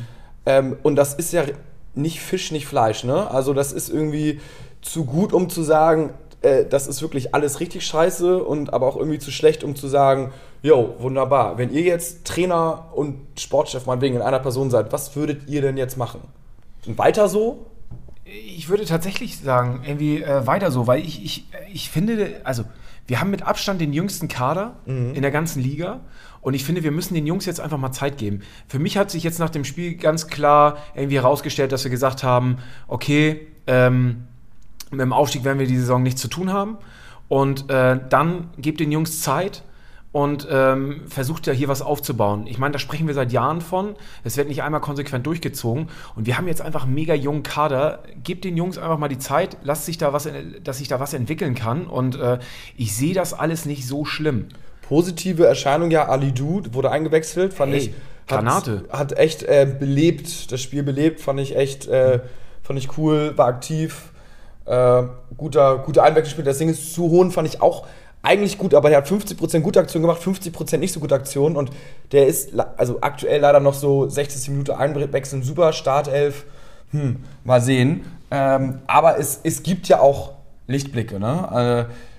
[0.46, 1.44] Ähm, und das ist ja
[1.94, 3.30] nicht Fisch, nicht Fleisch, ne?
[3.30, 4.40] Also das ist irgendwie
[4.82, 8.98] zu gut, um zu sagen, äh, das ist wirklich alles richtig scheiße und aber auch
[8.98, 11.58] irgendwie zu schlecht, um zu sagen, jo, wunderbar.
[11.58, 15.78] Wenn ihr jetzt Trainer und Sportchef meinetwegen in einer Person seid, was würdet ihr denn
[15.78, 16.22] jetzt machen?
[16.86, 17.68] Und weiter so?
[18.26, 22.64] Ich würde tatsächlich sagen, irgendwie äh, weiter so, weil ich, ich, ich finde, also
[23.08, 25.14] wir haben mit Abstand den jüngsten Kader mhm.
[25.14, 26.00] in der ganzen Liga.
[26.42, 28.42] Und ich finde, wir müssen den Jungs jetzt einfach mal Zeit geben.
[28.68, 32.24] Für mich hat sich jetzt nach dem Spiel ganz klar irgendwie herausgestellt, dass wir gesagt
[32.24, 34.24] haben, okay, ähm,
[34.90, 36.78] mit dem Aufstieg werden wir die Saison nichts zu tun haben.
[37.28, 39.64] Und äh, dann gebt den Jungs Zeit
[40.12, 42.46] und ähm, versucht ja hier was aufzubauen.
[42.48, 43.96] Ich meine, da sprechen wir seit Jahren von.
[44.26, 45.88] Es wird nicht einmal konsequent durchgezogen.
[46.16, 48.04] Und wir haben jetzt einfach einen mega jungen Kader.
[48.22, 50.28] Gebt den Jungs einfach mal die Zeit, lasst sich da was,
[50.64, 51.88] dass sich da was entwickeln kann.
[51.88, 52.40] Und äh,
[52.76, 54.48] ich sehe das alles nicht so schlimm.
[54.92, 57.88] Positive Erscheinung, ja, Ali Du wurde eingewechselt, fand hey, ich.
[58.30, 58.84] Hat, Granate.
[58.90, 62.20] Hat echt äh, belebt, das Spiel belebt, fand ich echt, äh,
[62.62, 64.12] fand ich cool, war aktiv.
[64.66, 65.04] Äh,
[65.38, 66.44] guter, guter Einwechselspiel.
[66.44, 67.88] Das Ding ist zu hohen, fand ich auch
[68.22, 71.72] eigentlich gut, aber der hat 50% gute Aktionen gemacht, 50% nicht so gute Aktionen und
[72.12, 74.50] der ist also aktuell leider noch so 60.
[74.50, 76.44] Minute einwechseln, super Startelf.
[76.92, 78.02] Hm, mal sehen.
[78.30, 80.34] Ähm, aber es, es gibt ja auch
[80.68, 81.88] Lichtblicke, ne?
[81.90, 82.11] Äh,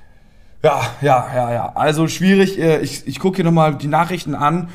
[0.62, 1.72] ja, ja, ja, ja.
[1.74, 2.58] Also schwierig.
[2.58, 4.68] Äh, ich, ich gucke hier nochmal die Nachrichten an,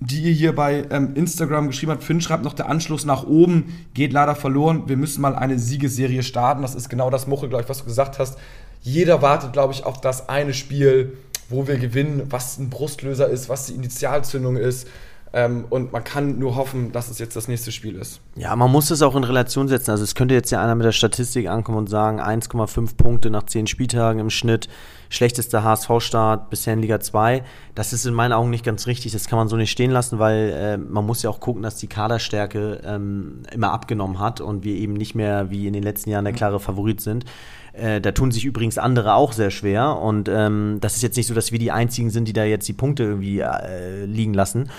[0.00, 2.04] die ihr hier bei ähm, Instagram geschrieben habt.
[2.04, 4.84] Finn schreibt noch, der Anschluss nach oben geht leider verloren.
[4.86, 6.62] Wir müssen mal eine Siegesserie starten.
[6.62, 8.38] Das ist genau das, Muchel, glaube ich, was du gesagt hast
[8.82, 11.16] jeder wartet, glaube ich, auf das eine Spiel,
[11.48, 14.88] wo wir gewinnen, was ein Brustlöser ist, was die Initialzündung ist.
[15.32, 18.20] Ähm, und man kann nur hoffen, dass es jetzt das nächste Spiel ist.
[18.34, 19.92] Ja, man muss es auch in Relation setzen.
[19.92, 23.44] Also es könnte jetzt ja einer mit der Statistik ankommen und sagen, 1,5 Punkte nach
[23.44, 24.68] 10 Spieltagen im Schnitt,
[25.10, 27.42] schlechtester HSV-Start bisher in Liga 2.
[27.74, 29.12] Das ist in meinen Augen nicht ganz richtig.
[29.12, 31.76] Das kann man so nicht stehen lassen, weil äh, man muss ja auch gucken, dass
[31.76, 36.10] die Kaderstärke ähm, immer abgenommen hat und wir eben nicht mehr wie in den letzten
[36.10, 37.26] Jahren der klare Favorit sind.
[37.72, 39.98] Äh, da tun sich übrigens andere auch sehr schwer.
[39.98, 42.68] Und ähm, das ist jetzt nicht so, dass wir die Einzigen sind, die da jetzt
[42.68, 44.70] die Punkte irgendwie äh, liegen lassen.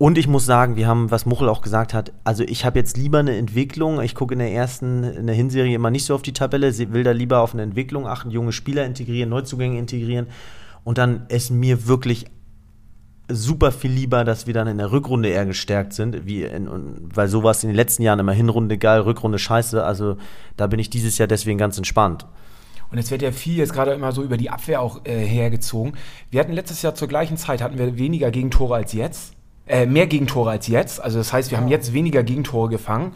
[0.00, 2.96] Und ich muss sagen, wir haben, was Muchel auch gesagt hat, also ich habe jetzt
[2.96, 4.00] lieber eine Entwicklung.
[4.00, 7.02] Ich gucke in der ersten, in der Hinserie immer nicht so auf die Tabelle, will
[7.02, 10.26] da lieber auf eine Entwicklung achten, junge Spieler integrieren, Neuzugänge integrieren
[10.84, 12.26] Und dann ist mir wirklich
[13.30, 16.68] super viel lieber, dass wir dann in der Rückrunde eher gestärkt sind, wie in,
[17.14, 19.84] weil sowas in den letzten Jahren immer Hinrunde geil, Rückrunde scheiße.
[19.84, 20.16] Also
[20.56, 22.26] da bin ich dieses Jahr deswegen ganz entspannt.
[22.90, 25.92] Und jetzt wird ja viel jetzt gerade immer so über die Abwehr auch äh, hergezogen.
[26.30, 29.34] Wir hatten letztes Jahr zur gleichen Zeit hatten wir weniger Gegentore als jetzt,
[29.66, 31.02] äh, mehr Gegentore als jetzt.
[31.02, 33.12] Also das heißt, wir haben jetzt weniger Gegentore gefangen.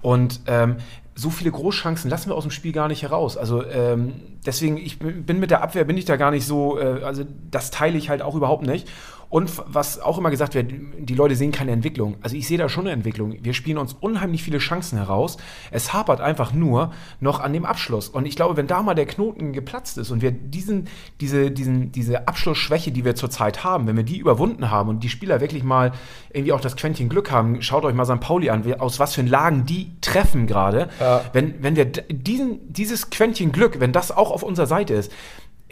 [0.00, 0.78] Und ähm,
[1.14, 3.36] so viele Großchancen lassen wir aus dem Spiel gar nicht heraus.
[3.36, 4.14] Also ähm,
[4.46, 7.70] deswegen, ich bin mit der Abwehr, bin ich da gar nicht so, äh, also das
[7.70, 8.88] teile ich halt auch überhaupt nicht.
[9.32, 12.16] Und was auch immer gesagt wird, die Leute sehen keine Entwicklung.
[12.20, 13.34] Also ich sehe da schon eine Entwicklung.
[13.40, 15.38] Wir spielen uns unheimlich viele Chancen heraus.
[15.70, 18.10] Es hapert einfach nur noch an dem Abschluss.
[18.10, 20.86] Und ich glaube, wenn da mal der Knoten geplatzt ist und wir diesen,
[21.22, 25.08] diese, diesen, diese Abschlussschwäche, die wir zurzeit haben, wenn wir die überwunden haben und die
[25.08, 25.92] Spieler wirklich mal
[26.30, 28.20] irgendwie auch das Quäntchen Glück haben, schaut euch mal St.
[28.20, 30.90] Pauli an, aus was für Lagen die treffen gerade.
[31.00, 31.24] Ja.
[31.32, 35.10] Wenn, wenn wir diesen, dieses Quäntchen Glück, wenn das auch auf unserer Seite ist,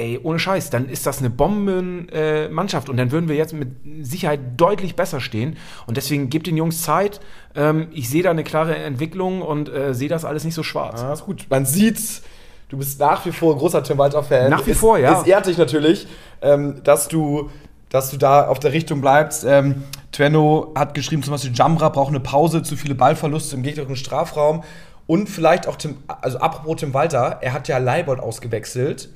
[0.01, 3.69] ey, ohne Scheiß, dann ist das eine Bombenmannschaft äh, und dann würden wir jetzt mit
[4.01, 5.57] Sicherheit deutlich besser stehen.
[5.87, 7.21] Und deswegen gebt den Jungs Zeit.
[7.55, 11.03] Ähm, ich sehe da eine klare Entwicklung und äh, sehe das alles nicht so schwarz.
[11.03, 11.47] Ah, ist gut.
[11.51, 12.23] Man sieht's.
[12.69, 14.49] Du bist nach wie vor großer Tim Walter-Fan.
[14.49, 15.21] Nach wie vor, ja.
[15.21, 16.07] Es ehrt dich natürlich,
[16.41, 17.51] ähm, dass, du,
[17.89, 19.45] dass du da auf der Richtung bleibst.
[19.45, 19.83] Ähm,
[20.13, 24.63] Twenno hat geschrieben, zum Beispiel Jamra braucht eine Pause, zu viele Ballverluste im gegnerischen Strafraum.
[25.09, 29.11] Und vielleicht auch Tim, also apropos Tim Walter, er hat ja Leibold ausgewechselt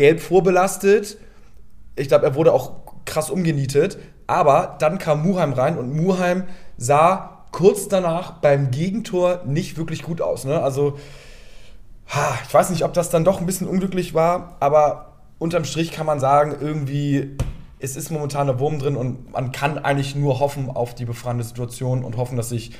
[0.00, 1.18] gelb vorbelastet.
[1.94, 2.72] Ich glaube, er wurde auch
[3.04, 3.98] krass umgenietet.
[4.26, 6.44] Aber dann kam Muheim rein und Muheim
[6.78, 10.46] sah kurz danach beim Gegentor nicht wirklich gut aus.
[10.46, 10.62] Ne?
[10.62, 10.98] Also,
[12.46, 16.06] ich weiß nicht, ob das dann doch ein bisschen unglücklich war, aber unterm Strich kann
[16.06, 17.36] man sagen, irgendwie,
[17.78, 21.44] es ist momentan der Wurm drin und man kann eigentlich nur hoffen auf die befreiende
[21.44, 22.72] Situation und hoffen, dass sich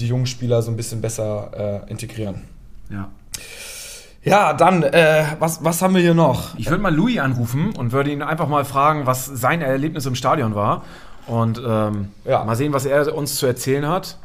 [0.00, 2.42] die jungen Spieler so ein bisschen besser äh, integrieren.
[2.90, 3.10] Ja.
[4.24, 6.56] Ja, dann, äh, was, was haben wir hier noch?
[6.56, 10.14] Ich würde mal Louis anrufen und würde ihn einfach mal fragen, was sein Erlebnis im
[10.14, 10.82] Stadion war.
[11.26, 12.42] Und ähm, ja.
[12.42, 14.18] mal sehen, was er uns zu erzählen hat.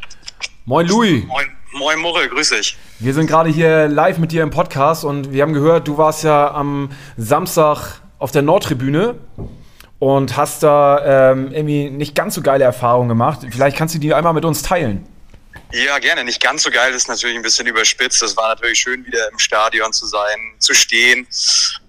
[0.63, 1.25] Moin Louis.
[1.25, 1.45] Moin,
[1.77, 2.77] moin Morre, grüß dich.
[2.99, 6.23] Wir sind gerade hier live mit dir im Podcast und wir haben gehört, du warst
[6.23, 9.15] ja am Samstag auf der Nordtribüne
[9.99, 13.39] und hast da ähm, irgendwie nicht ganz so geile Erfahrungen gemacht.
[13.49, 15.05] Vielleicht kannst du die einmal mit uns teilen.
[15.71, 16.23] Ja, gerne.
[16.23, 18.21] Nicht ganz so geil, das ist natürlich ein bisschen überspitzt.
[18.23, 21.27] Es war natürlich schön, wieder im Stadion zu sein, zu stehen.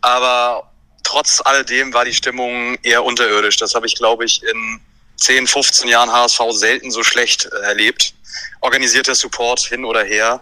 [0.03, 0.71] Aber
[1.03, 3.57] trotz alledem war die Stimmung eher unterirdisch.
[3.57, 4.81] Das habe ich, glaube ich, in
[5.17, 8.15] 10, 15 Jahren HSV selten so schlecht erlebt.
[8.61, 10.41] Organisierter Support hin oder her.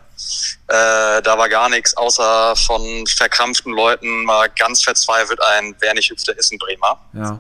[0.67, 6.11] Äh, da war gar nichts, außer von verkrampften Leuten mal ganz verzweifelt ein Wer nicht
[6.11, 7.01] hüpft, der ist ein Bremer.
[7.13, 7.39] Ja.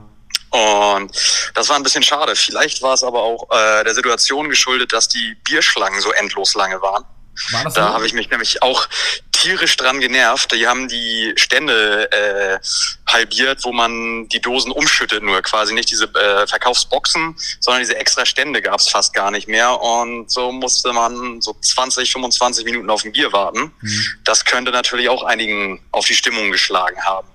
[0.51, 1.11] Und
[1.55, 2.35] das war ein bisschen schade.
[2.37, 6.81] Vielleicht war es aber auch äh, der Situation geschuldet, dass die Bierschlangen so endlos lange
[6.81, 7.05] waren.
[7.53, 8.89] War da habe ich mich nämlich auch
[9.33, 10.53] tierisch dran genervt.
[10.53, 12.59] Die haben die Stände äh,
[13.07, 18.27] halbiert, wo man die Dosen umschüttet, nur quasi nicht diese äh, Verkaufsboxen, sondern diese extra
[18.27, 19.81] Stände gab es fast gar nicht mehr.
[19.81, 23.73] Und so musste man so 20, 25 Minuten auf ein Bier warten.
[23.81, 24.07] Mhm.
[24.25, 27.29] Das könnte natürlich auch einigen auf die Stimmung geschlagen haben.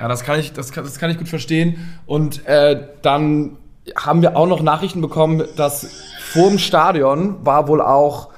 [0.00, 2.00] Ja, das kann ich, das kann, das kann ich gut verstehen.
[2.06, 3.58] Und äh, dann
[3.94, 5.86] haben wir auch noch Nachrichten bekommen, dass
[6.32, 8.30] vor dem Stadion war wohl auch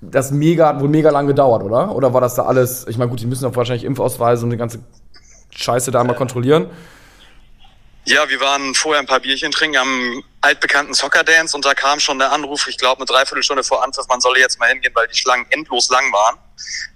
[0.00, 1.94] das mega, hat wohl mega lang gedauert, oder?
[1.94, 2.86] Oder war das da alles?
[2.88, 4.80] Ich meine, gut, die müssen auch wahrscheinlich Impfausweise und die ganze
[5.50, 6.70] Scheiße da mal kontrollieren.
[8.06, 12.00] Ja, wir waren vorher ein paar Bierchen trinken am altbekannten Soccer Dance und da kam
[12.00, 15.08] schon der Anruf, ich glaube eine Dreiviertelstunde vor Anpfiff, man solle jetzt mal hingehen, weil
[15.08, 16.36] die Schlangen endlos lang waren.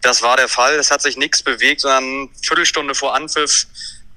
[0.03, 0.75] Das war der Fall.
[0.75, 3.67] Es hat sich nichts bewegt, sondern Viertelstunde vor Anpfiff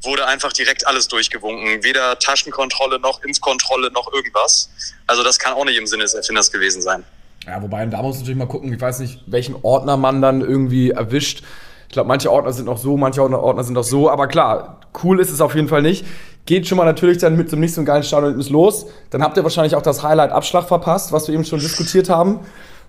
[0.03, 1.83] wurde einfach direkt alles durchgewunken.
[1.83, 4.69] Weder Taschenkontrolle noch Impfkontrolle noch irgendwas.
[5.07, 7.03] Also das kann auch nicht im Sinne des Erfinders gewesen sein.
[7.45, 10.41] Ja, wobei, da muss man natürlich mal gucken, ich weiß nicht, welchen Ordner man dann
[10.41, 11.43] irgendwie erwischt.
[11.87, 14.09] Ich glaube, manche Ordner sind noch so, manche Ordner sind noch so.
[14.09, 16.05] Aber klar, cool ist es auf jeden Fall nicht.
[16.45, 18.87] Geht schon mal natürlich dann mit nicht so geilen Stadion los.
[19.09, 22.39] Dann habt ihr wahrscheinlich auch das Highlight Abschlag verpasst, was wir eben schon diskutiert haben.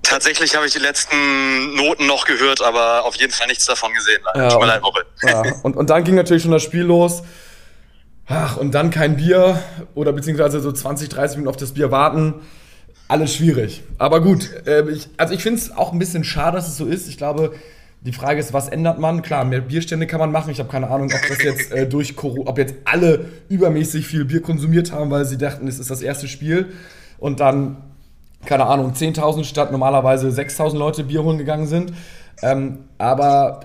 [0.02, 4.20] Tatsächlich habe ich die letzten Noten noch gehört, aber auf jeden Fall nichts davon gesehen.
[4.34, 5.04] Ja, Tut mir leid, Woche.
[5.22, 5.42] Ja.
[5.62, 7.22] Und, und dann ging natürlich schon das Spiel los.
[8.26, 9.62] Ach, und dann kein Bier
[9.94, 12.34] oder beziehungsweise so 20, 30 Minuten auf das Bier warten.
[13.08, 13.82] Alles schwierig.
[13.98, 16.86] Aber gut, äh, ich, also ich finde es auch ein bisschen schade, dass es so
[16.86, 17.08] ist.
[17.08, 17.54] Ich glaube,
[18.00, 19.22] die Frage ist, was ändert man?
[19.22, 20.50] Klar, mehr Bierstände kann man machen.
[20.50, 24.24] Ich habe keine Ahnung, ob das jetzt äh, durch Corona, ob jetzt alle übermäßig viel
[24.24, 26.72] Bier konsumiert haben, weil sie dachten, es ist das erste Spiel.
[27.18, 27.76] Und dann
[28.44, 31.92] keine Ahnung, 10.000 statt normalerweise 6.000 Leute Bier holen gegangen sind.
[32.42, 33.60] Ähm, aber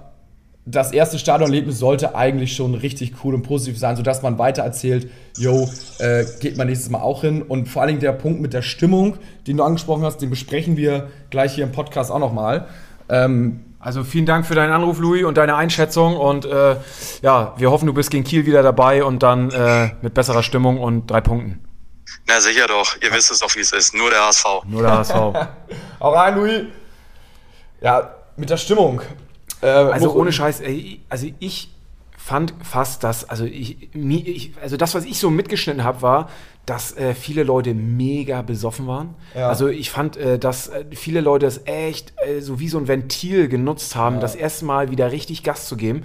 [0.67, 5.09] das erste Stadionerlebnis sollte eigentlich schon richtig cool und positiv sein, sodass man weiter erzählt,
[5.37, 7.41] yo, äh, geht man nächstes Mal auch hin.
[7.41, 9.15] Und vor allen Dingen der Punkt mit der Stimmung,
[9.47, 12.67] den du angesprochen hast, den besprechen wir gleich hier im Podcast auch nochmal.
[13.07, 16.17] Ähm, also vielen Dank für deinen Anruf, Louis, und deine Einschätzung.
[16.17, 16.75] Und äh,
[17.21, 20.79] ja, wir hoffen, du bist gegen Kiel wieder dabei und dann äh, mit besserer Stimmung
[20.79, 21.66] und drei Punkten.
[22.27, 23.93] Na sicher doch, ihr wisst es doch, wie es ist.
[23.93, 24.45] Nur der HSV.
[24.65, 25.13] Nur der HSV.
[25.99, 26.63] Auch rein, Louis.
[27.81, 29.01] Ja, mit der Stimmung.
[29.61, 31.71] Äh, also ohne Scheiß, ey, also ich
[32.17, 36.29] fand fast, dass, also ich, ich, also das, was ich so mitgeschnitten habe, war,
[36.65, 39.15] dass äh, viele Leute mega besoffen waren.
[39.33, 39.47] Ja.
[39.47, 42.89] Also ich fand, äh, dass äh, viele Leute es echt äh, so wie so ein
[42.89, 44.21] Ventil genutzt haben, ja.
[44.21, 46.03] das erste Mal wieder richtig Gas zu geben.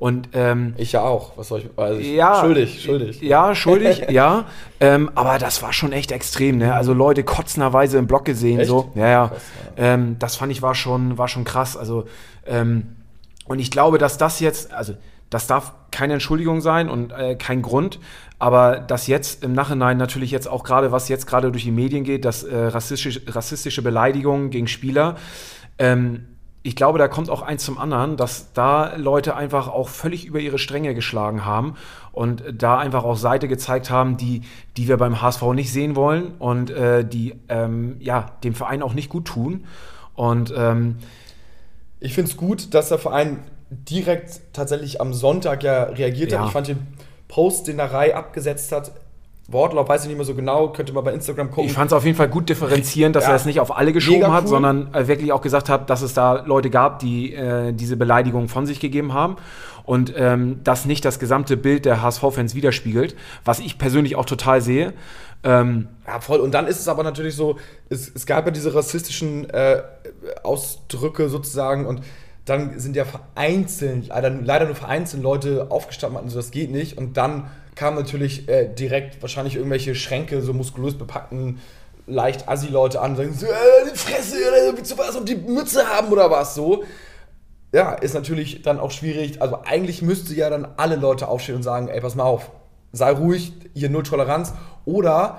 [0.00, 3.20] Und, ähm, ich ja auch, was soll ich, also ich ja, schuldig, schuldig.
[3.20, 4.46] Ja, schuldig, ja.
[4.80, 6.72] Ähm, aber das war schon echt extrem, ne?
[6.74, 8.68] Also Leute kotzenderweise im Block gesehen, echt?
[8.70, 8.90] so.
[8.94, 9.28] Ja, ja.
[9.28, 9.42] Krass,
[9.76, 9.84] ja.
[9.84, 11.76] Ähm, das fand ich war schon, war schon krass.
[11.76, 12.06] Also,
[12.46, 12.96] ähm,
[13.44, 14.94] und ich glaube, dass das jetzt, also
[15.28, 18.00] das darf keine Entschuldigung sein und äh, kein Grund,
[18.38, 22.04] aber dass jetzt im Nachhinein natürlich jetzt auch gerade, was jetzt gerade durch die Medien
[22.04, 25.16] geht, dass äh, rassistische, rassistische Beleidigungen gegen Spieler,
[25.78, 26.26] ähm,
[26.62, 30.40] ich glaube, da kommt auch eins zum anderen, dass da Leute einfach auch völlig über
[30.40, 31.76] ihre Stränge geschlagen haben
[32.12, 34.42] und da einfach auch Seite gezeigt haben, die,
[34.76, 38.92] die wir beim HSV nicht sehen wollen und äh, die ähm, ja, dem Verein auch
[38.92, 39.64] nicht gut tun.
[40.14, 40.96] Und ähm,
[41.98, 43.38] ich finde es gut, dass der Verein
[43.70, 46.40] direkt tatsächlich am Sonntag ja reagiert ja.
[46.40, 46.46] hat.
[46.48, 46.86] Ich fand den
[47.28, 48.92] Post, den der Rai abgesetzt hat,
[49.50, 51.64] Wortlaut weiß ich nicht mehr so genau, könnte mal bei Instagram gucken.
[51.64, 53.30] Ich fand es auf jeden Fall gut differenzierend, dass ja.
[53.30, 54.32] er es nicht auf alle geschoben cool.
[54.32, 57.96] hat, sondern äh, wirklich auch gesagt hat, dass es da Leute gab, die äh, diese
[57.96, 59.36] Beleidigung von sich gegeben haben
[59.84, 64.60] und ähm, das nicht das gesamte Bild der HSV-Fans widerspiegelt, was ich persönlich auch total
[64.60, 64.92] sehe.
[65.42, 66.40] Ähm, ja, voll.
[66.40, 67.56] Und dann ist es aber natürlich so,
[67.88, 69.82] es, es gab ja diese rassistischen äh,
[70.44, 72.02] Ausdrücke sozusagen und
[72.44, 76.98] dann sind ja vereinzelt, leider, leider nur vereinzelt Leute aufgestanden und so, das geht nicht.
[76.98, 81.60] Und dann kamen natürlich äh, direkt wahrscheinlich irgendwelche Schränke, so muskulös bepackten,
[82.06, 85.36] leicht Assi-Leute an und sagen so, äh, die Fresse, oder willst du was auf die
[85.36, 86.84] Mütze haben oder was so.
[87.72, 89.40] Ja, ist natürlich dann auch schwierig.
[89.40, 92.50] Also eigentlich müsste ja dann alle Leute aufstehen und sagen, ey, pass mal auf,
[92.92, 94.52] sei ruhig, hier null Toleranz.
[94.84, 95.38] Oder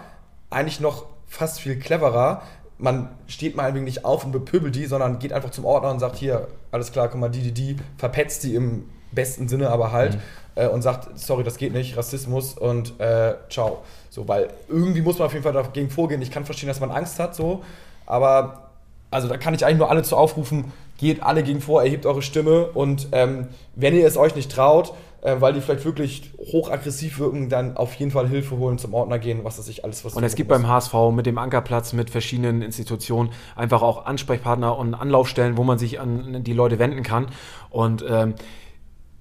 [0.49, 2.41] eigentlich noch fast viel cleverer,
[2.79, 5.99] man steht mal ein nicht auf und bepöbelt die, sondern geht einfach zum Ordner und
[5.99, 9.91] sagt, hier, alles klar, guck mal, die, die, die, verpetzt die im besten Sinne aber
[9.91, 10.21] halt mhm.
[10.55, 13.79] Äh, und sagt, sorry, das geht nicht, Rassismus und äh, ciao.
[14.09, 16.21] So, weil irgendwie muss man auf jeden Fall dagegen vorgehen.
[16.21, 17.63] Ich kann verstehen, dass man Angst hat, so,
[18.05, 18.69] aber
[19.09, 22.21] also da kann ich eigentlich nur alle zu aufrufen, geht alle gegen vor, erhebt eure
[22.21, 27.19] Stimme und ähm, wenn ihr es euch nicht traut, äh, weil die vielleicht wirklich hochaggressiv
[27.19, 30.13] wirken, dann auf jeden Fall Hilfe holen, zum Ordner gehen, was das sich alles was
[30.13, 30.59] Und es gibt muss.
[30.59, 35.77] beim HSV mit dem Ankerplatz, mit verschiedenen Institutionen einfach auch Ansprechpartner und Anlaufstellen, wo man
[35.77, 37.27] sich an die Leute wenden kann.
[37.69, 38.33] Und ähm,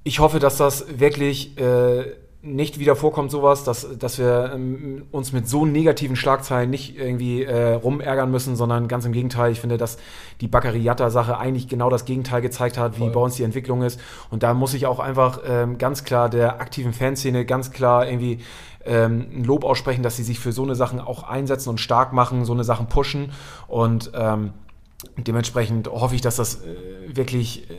[0.04, 5.32] ich hoffe, dass das wirklich äh, nicht wieder vorkommt, sowas, dass, dass wir ähm, uns
[5.32, 9.52] mit so negativen Schlagzeilen nicht irgendwie äh, rumärgern müssen, sondern ganz im Gegenteil.
[9.52, 9.98] Ich finde, dass
[10.40, 13.10] die Bakariata-Sache eigentlich genau das Gegenteil gezeigt hat, wie Voll.
[13.10, 14.00] bei uns die Entwicklung ist.
[14.30, 18.38] Und da muss ich auch einfach ähm, ganz klar der aktiven Fanszene ganz klar irgendwie
[18.86, 22.14] ähm, ein Lob aussprechen, dass sie sich für so eine Sachen auch einsetzen und stark
[22.14, 23.32] machen, so eine Sachen pushen.
[23.68, 24.54] Und ähm,
[25.18, 27.68] dementsprechend hoffe ich, dass das äh, wirklich.
[27.68, 27.74] Äh,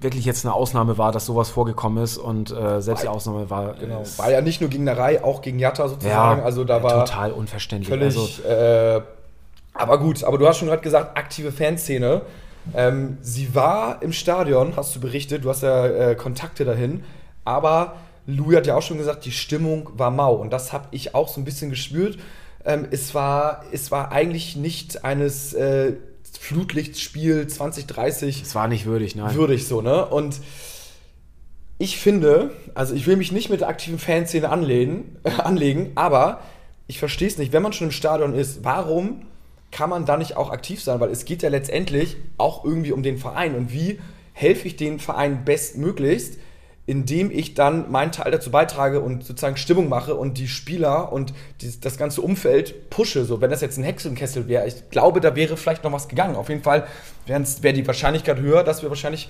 [0.00, 3.50] wirklich jetzt eine Ausnahme war, dass sowas vorgekommen ist und äh, selbst war, die Ausnahme
[3.50, 3.74] war.
[3.74, 4.02] Genau.
[4.16, 6.40] War ja nicht nur gegen Narei, auch gegen Jatta sozusagen.
[6.40, 7.88] Ja, also da war total unverständlich.
[7.88, 9.02] Völlig, also, äh,
[9.74, 12.22] aber gut, aber du hast schon gerade gesagt, aktive Fanszene.
[12.74, 17.04] Ähm, sie war im Stadion, hast du berichtet, du hast ja äh, Kontakte dahin,
[17.44, 17.94] aber
[18.26, 21.28] Louis hat ja auch schon gesagt, die Stimmung war mau und das habe ich auch
[21.28, 22.18] so ein bisschen gespürt.
[22.64, 25.94] Ähm, es, war, es war eigentlich nicht eines äh,
[26.40, 28.40] Flutlichtspiel 2030.
[28.40, 29.34] Es war nicht würdig, nein.
[29.34, 30.06] Würdig so, ne?
[30.06, 30.40] Und
[31.76, 36.40] ich finde, also ich will mich nicht mit der aktiven Fanszene anlegen, äh, anlegen aber
[36.86, 39.26] ich verstehe es nicht, wenn man schon im Stadion ist, warum
[39.70, 40.98] kann man da nicht auch aktiv sein?
[40.98, 44.00] Weil es geht ja letztendlich auch irgendwie um den Verein und wie
[44.32, 46.38] helfe ich den Verein bestmöglichst?
[46.86, 51.32] Indem ich dann meinen Teil dazu beitrage und sozusagen Stimmung mache und die Spieler und
[51.60, 53.24] die, das ganze Umfeld pushe.
[53.24, 56.36] So, wenn das jetzt ein Hexenkessel wäre, ich glaube, da wäre vielleicht noch was gegangen.
[56.36, 56.86] Auf jeden Fall
[57.26, 59.28] wäre die Wahrscheinlichkeit höher, dass wir wahrscheinlich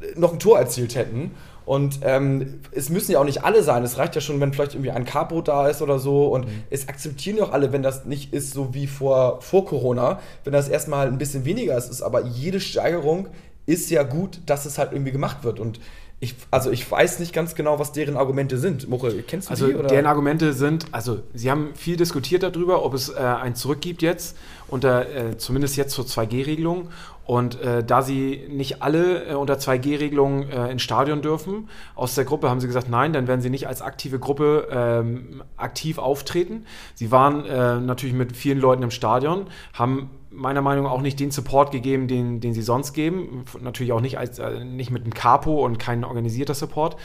[0.00, 1.32] äh, noch ein Tor erzielt hätten.
[1.66, 3.82] Und ähm, es müssen ja auch nicht alle sein.
[3.84, 6.26] Es reicht ja schon, wenn vielleicht irgendwie ein Capo da ist oder so.
[6.28, 6.64] Und mhm.
[6.70, 10.20] es akzeptieren ja auch alle, wenn das nicht ist so wie vor, vor Corona.
[10.44, 13.28] Wenn das erstmal ein bisschen weniger ist, ist aber jede Steigerung
[13.66, 15.58] ist ja gut, dass es halt irgendwie gemacht wird.
[15.58, 15.80] Und
[16.24, 18.88] ich, also ich weiß nicht ganz genau, was deren Argumente sind.
[18.88, 19.74] Moche, kennst du also die?
[19.74, 23.80] Also deren Argumente sind, also sie haben viel diskutiert darüber, ob es äh, ein Zurück
[23.80, 24.36] gibt jetzt,
[24.68, 26.88] unter, äh, zumindest jetzt zur 2G-Regelung.
[27.26, 32.24] Und äh, da sie nicht alle äh, unter 2G-Regelungen äh, ins Stadion dürfen, aus der
[32.24, 36.66] Gruppe haben sie gesagt, nein, dann werden sie nicht als aktive Gruppe ähm, aktiv auftreten.
[36.94, 41.18] Sie waren äh, natürlich mit vielen Leuten im Stadion, haben meiner Meinung nach auch nicht
[41.18, 43.44] den Support gegeben, den, den sie sonst geben.
[43.60, 46.96] Natürlich auch nicht, als, äh, nicht mit einem Capo und kein organisierter Support.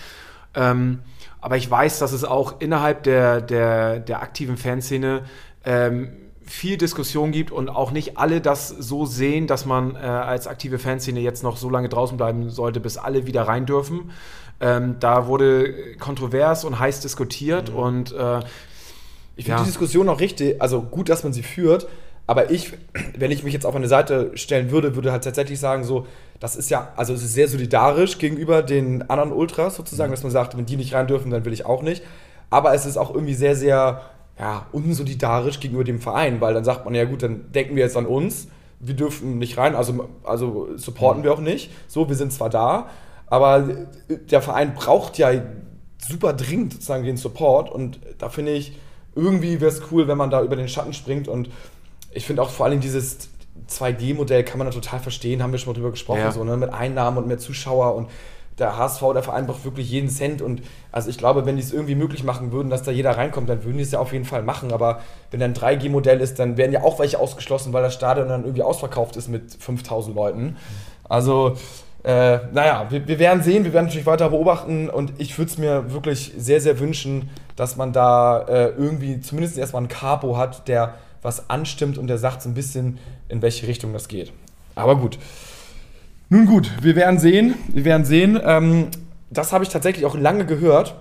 [0.54, 1.00] Ähm,
[1.40, 5.24] aber ich weiß, dass es auch innerhalb der, der, der aktiven Fanszene
[5.64, 6.10] ähm,
[6.50, 10.80] viel Diskussion gibt und auch nicht alle das so sehen, dass man äh, als aktive
[10.80, 14.10] Fanszene jetzt noch so lange draußen bleiben sollte, bis alle wieder rein dürfen.
[14.60, 17.78] Ähm, da wurde kontrovers und heiß diskutiert mhm.
[17.78, 18.40] und äh,
[19.36, 19.60] ich finde ja.
[19.60, 21.88] die Diskussion auch richtig, also gut, dass man sie führt,
[22.26, 22.74] aber ich,
[23.16, 26.08] wenn ich mich jetzt auf eine Seite stellen würde, würde halt tatsächlich sagen, so,
[26.40, 30.16] das ist ja, also es ist sehr solidarisch gegenüber den anderen Ultras sozusagen, mhm.
[30.16, 32.04] dass man sagt, wenn die nicht rein dürfen, dann will ich auch nicht.
[32.50, 34.02] Aber es ist auch irgendwie sehr, sehr
[34.40, 37.98] ja, unsolidarisch gegenüber dem Verein, weil dann sagt man, ja gut, dann denken wir jetzt
[37.98, 38.48] an uns,
[38.80, 41.26] wir dürfen nicht rein, also, also supporten mhm.
[41.26, 41.72] wir auch nicht.
[41.88, 42.90] So, wir sind zwar da,
[43.28, 43.68] aber
[44.08, 45.32] der Verein braucht ja
[45.98, 48.78] super dringend sozusagen den Support und da finde ich,
[49.16, 51.50] irgendwie wäre es cool, wenn man da über den Schatten springt und
[52.12, 53.30] ich finde auch vor allem dieses
[53.70, 56.32] 2D-Modell kann man da total verstehen, haben wir schon mal drüber gesprochen, ja.
[56.32, 56.56] so, ne?
[56.56, 58.10] mit Einnahmen und mehr Zuschauer und
[58.60, 61.74] der HSV, der Verein braucht wirklich jeden Cent und also ich glaube, wenn die es
[61.74, 64.26] irgendwie möglich machen würden, dass da jeder reinkommt, dann würden die es ja auf jeden
[64.26, 67.94] Fall machen, aber wenn ein 3G-Modell ist, dann werden ja auch welche ausgeschlossen, weil das
[67.94, 70.58] Stadion dann irgendwie ausverkauft ist mit 5000 Leuten.
[71.08, 71.56] Also
[72.04, 75.58] äh, naja, wir, wir, werden sehen, wir werden natürlich weiter beobachten und ich würde es
[75.58, 80.68] mir wirklich sehr, sehr wünschen, dass man da äh, irgendwie zumindest erstmal einen Capo hat,
[80.68, 84.32] der was anstimmt und der sagt so ein bisschen, in welche Richtung das geht.
[84.76, 85.20] Aber gut.
[86.30, 87.56] Nun gut, wir werden sehen.
[87.70, 88.40] Wir werden sehen.
[88.44, 88.88] Ähm,
[89.32, 90.96] das habe ich tatsächlich auch lange gehört.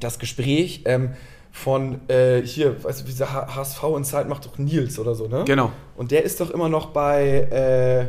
[0.00, 1.10] Das Gespräch ähm,
[1.52, 5.28] von äh, hier, weißt du, wie dieser HSV in Zeit macht doch Nils oder so,
[5.28, 5.44] ne?
[5.46, 5.70] Genau.
[5.96, 8.08] Und der ist doch immer noch bei,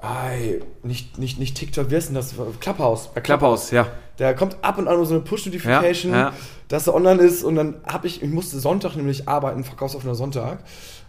[0.00, 2.34] äh, ei, nicht, nicht, nicht TikTok, wie ist denn das?
[2.60, 3.10] Clubhouse.
[3.22, 3.86] Clubhouse, ja.
[4.18, 6.32] Der kommt ab und an so eine Push-Notification, ja, ja.
[6.68, 10.64] dass er online ist und dann habe ich, ich musste Sonntag nämlich arbeiten, verkaufsoffener Sonntag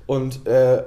[0.05, 0.83] und äh,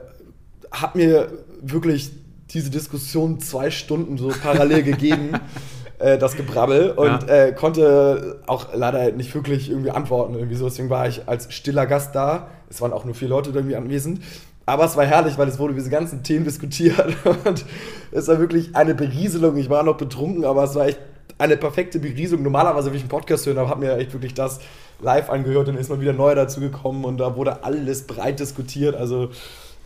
[0.70, 2.12] habe mir wirklich
[2.54, 5.32] diese Diskussion zwei Stunden so parallel gegeben,
[5.98, 7.26] äh, das Gebrabbel, und ja.
[7.26, 10.34] äh, konnte auch leider nicht wirklich irgendwie antworten.
[10.34, 10.66] Irgendwie so.
[10.66, 12.48] Deswegen war ich als stiller Gast da.
[12.68, 14.20] Es waren auch nur vier Leute irgendwie anwesend.
[14.64, 17.64] Aber es war herrlich, weil es wurde diese ganzen Themen diskutiert und
[18.12, 19.56] es war wirklich eine Berieselung.
[19.56, 21.00] Ich war noch betrunken, aber es war echt
[21.38, 22.44] eine perfekte Berieselung.
[22.44, 24.60] Normalerweise, wenn ich einen Podcast höre, habe mir echt wirklich das
[25.00, 28.38] live angehört und dann ist mal wieder neu dazu gekommen und da wurde alles breit
[28.38, 28.94] diskutiert.
[28.94, 29.30] Also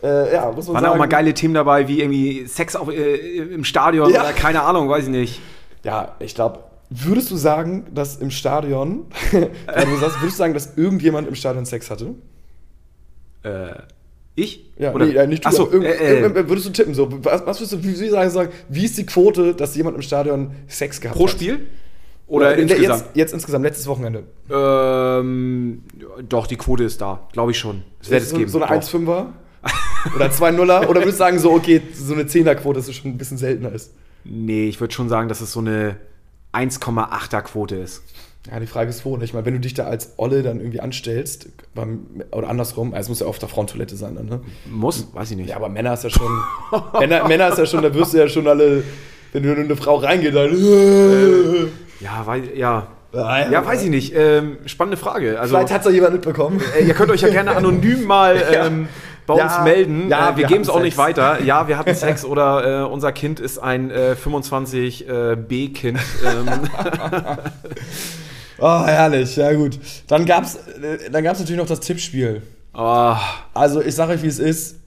[0.03, 0.93] äh, ja, muss man Waren sagen.
[0.93, 4.21] auch mal geile Themen dabei, wie irgendwie Sex auf, äh, im Stadion ja.
[4.21, 5.41] oder keine Ahnung, weiß ich nicht.
[5.83, 10.77] Ja, ich glaube, würdest du sagen, dass im Stadion, du sagst, würdest du sagen, dass
[10.77, 12.13] irgendjemand im Stadion Sex hatte?
[13.43, 13.73] Äh,
[14.35, 14.71] ich?
[14.77, 15.07] Ja, Oder?
[15.07, 15.49] Nee, nicht du.
[15.49, 16.93] Achso, äh, äh, würdest du tippen?
[16.93, 20.03] So, was, was würdest du wie sagen, sagen, wie ist die Quote, dass jemand im
[20.03, 21.31] Stadion Sex gehabt Pro hat?
[21.31, 21.67] Pro Spiel?
[22.27, 23.01] Oder, Oder insgesamt?
[23.05, 24.23] Jetzt, jetzt, insgesamt, letztes Wochenende.
[24.51, 25.83] Ähm,
[26.27, 27.83] doch, die Quote ist da, glaube ich schon.
[28.01, 28.49] Es wird es geben.
[28.49, 29.27] So eine 1,5er?
[30.15, 30.87] Oder 2-0er?
[30.87, 33.71] Oder würdest du sagen, so, okay, so eine 10er-Quote, dass es schon ein bisschen seltener
[33.71, 33.91] ist?
[34.23, 35.97] Nee, ich würde schon sagen, dass es so eine
[36.53, 38.03] 1,8er Quote ist.
[38.51, 39.17] Ja, die Frage ist wo.
[39.17, 43.07] Ich meine, wenn du dich da als Olle dann irgendwie anstellst, beim, oder andersrum, also
[43.07, 44.41] es muss ja auf der Frauentoilette sein dann, ne?
[44.69, 45.07] Muss?
[45.13, 45.49] Weiß ich nicht.
[45.49, 46.31] Ja, aber Männer ist ja schon,
[46.99, 48.83] Männer, Männer ist ja schon, da wirst du ja schon alle,
[49.33, 50.51] wenn du in eine Frau reingeht, dann.
[50.51, 51.67] Äh,
[51.99, 52.87] ja, weil, ja.
[53.13, 54.13] Ja, ja, weiß ich nicht.
[54.15, 55.39] Ähm, spannende Frage.
[55.39, 56.61] Also, Vielleicht hat es ja jemand mitbekommen.
[56.77, 58.87] Äh, ihr könnt euch ja gerne anonym mal ähm,
[59.27, 60.09] bei ja, uns melden.
[60.09, 61.43] Ja, äh, wir, wir geben es auch nicht weiter.
[61.43, 65.99] Ja, wir hatten Sex oder äh, unser Kind ist ein äh, 25B-Kind.
[65.99, 66.49] Äh, ähm.
[68.57, 69.35] oh, herrlich.
[69.35, 69.77] Ja, gut.
[70.07, 72.41] Dann gab es äh, dann gab's natürlich noch das Tippspiel.
[72.73, 73.15] Oh.
[73.53, 74.77] Also, ich sage euch, wie es ist.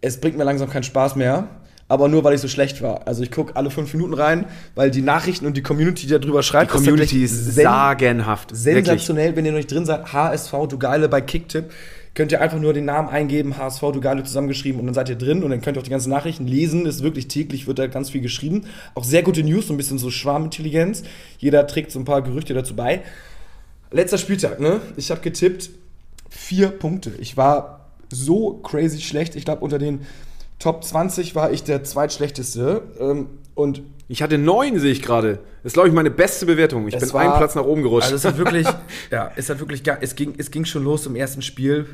[0.00, 1.48] Es bringt mir langsam keinen Spaß mehr
[1.88, 3.06] aber nur weil ich so schlecht war.
[3.06, 6.42] Also ich gucke alle fünf Minuten rein, weil die Nachrichten und die Community, die darüber
[6.42, 8.50] schreibt, die Community ist, ist sagenhaft.
[8.54, 9.36] Sensationell, wirklich.
[9.36, 10.12] wenn ihr noch nicht drin seid.
[10.12, 11.72] HSV, du Geile bei Kicktipp.
[12.18, 15.14] Könnt ihr einfach nur den Namen eingeben, HSV, du Geile zusammengeschrieben und dann seid ihr
[15.14, 16.84] drin und dann könnt ihr auch die ganzen Nachrichten lesen.
[16.84, 18.64] Ist wirklich täglich, wird da ganz viel geschrieben.
[18.96, 21.04] Auch sehr gute News, so ein bisschen so Schwarmintelligenz.
[21.38, 23.02] Jeder trägt so ein paar Gerüchte dazu bei.
[23.92, 24.80] Letzter Spieltag, ne?
[24.96, 25.70] Ich habe getippt,
[26.28, 27.12] vier Punkte.
[27.20, 29.36] Ich war so crazy schlecht.
[29.36, 30.00] Ich glaube, unter den
[30.58, 32.82] Top 20 war ich der zweitschlechteste.
[32.98, 33.28] Ähm,
[33.58, 35.40] und ich hatte neun, sehe ich gerade.
[35.64, 36.86] Das ist, glaube ich, meine beste Bewertung.
[36.86, 38.12] Ich bin war, einen Platz nach oben gerutscht.
[38.12, 38.68] Also es hat wirklich,
[39.10, 41.86] ja, es hat wirklich, es ging, es ging schon los im ersten Spiel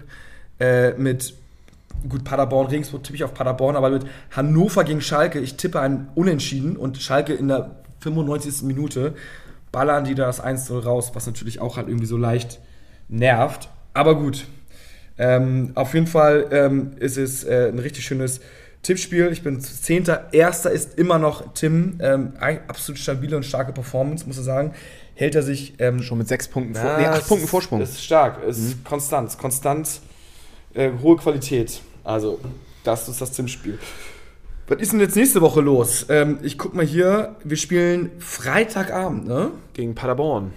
[0.61, 1.33] äh, mit,
[2.07, 5.41] gut, Paderborn, Regensburg tippe ich auf Paderborn, aber mit Hannover gegen Schalke.
[5.41, 8.63] Ich tippe ein Unentschieden und Schalke in der 95.
[8.65, 9.15] Minute
[9.73, 12.61] ballern die da das 1-0 raus, was natürlich auch halt irgendwie so leicht
[13.09, 13.71] nervt.
[13.95, 14.45] Aber gut,
[15.17, 18.41] ähm, auf jeden Fall ähm, ist es äh, ein richtig schönes
[18.85, 20.29] Tippspiel, ich bin Zehnter.
[20.33, 21.99] Erster ist immer noch Tim.
[22.01, 22.35] Ähm,
[22.69, 24.75] absolut stabile und starke Performance, muss ich sagen.
[25.15, 25.75] Hält er sich.
[25.79, 27.81] Ähm, Schon mit sechs Punkten, vor, nee, acht Punkten Vorsprung.
[27.81, 28.85] Ist stark, ist mhm.
[28.85, 29.37] konstant.
[29.39, 30.01] Konstant,
[30.75, 31.81] äh, hohe Qualität.
[32.05, 32.39] Also,
[32.85, 33.79] das ist das Tim-Spiel.
[34.67, 36.07] Was ist denn jetzt nächste Woche los?
[36.09, 39.51] Ähm, ich guck mal hier, wir spielen Freitagabend, ne?
[39.73, 40.53] Gegen Paderborn.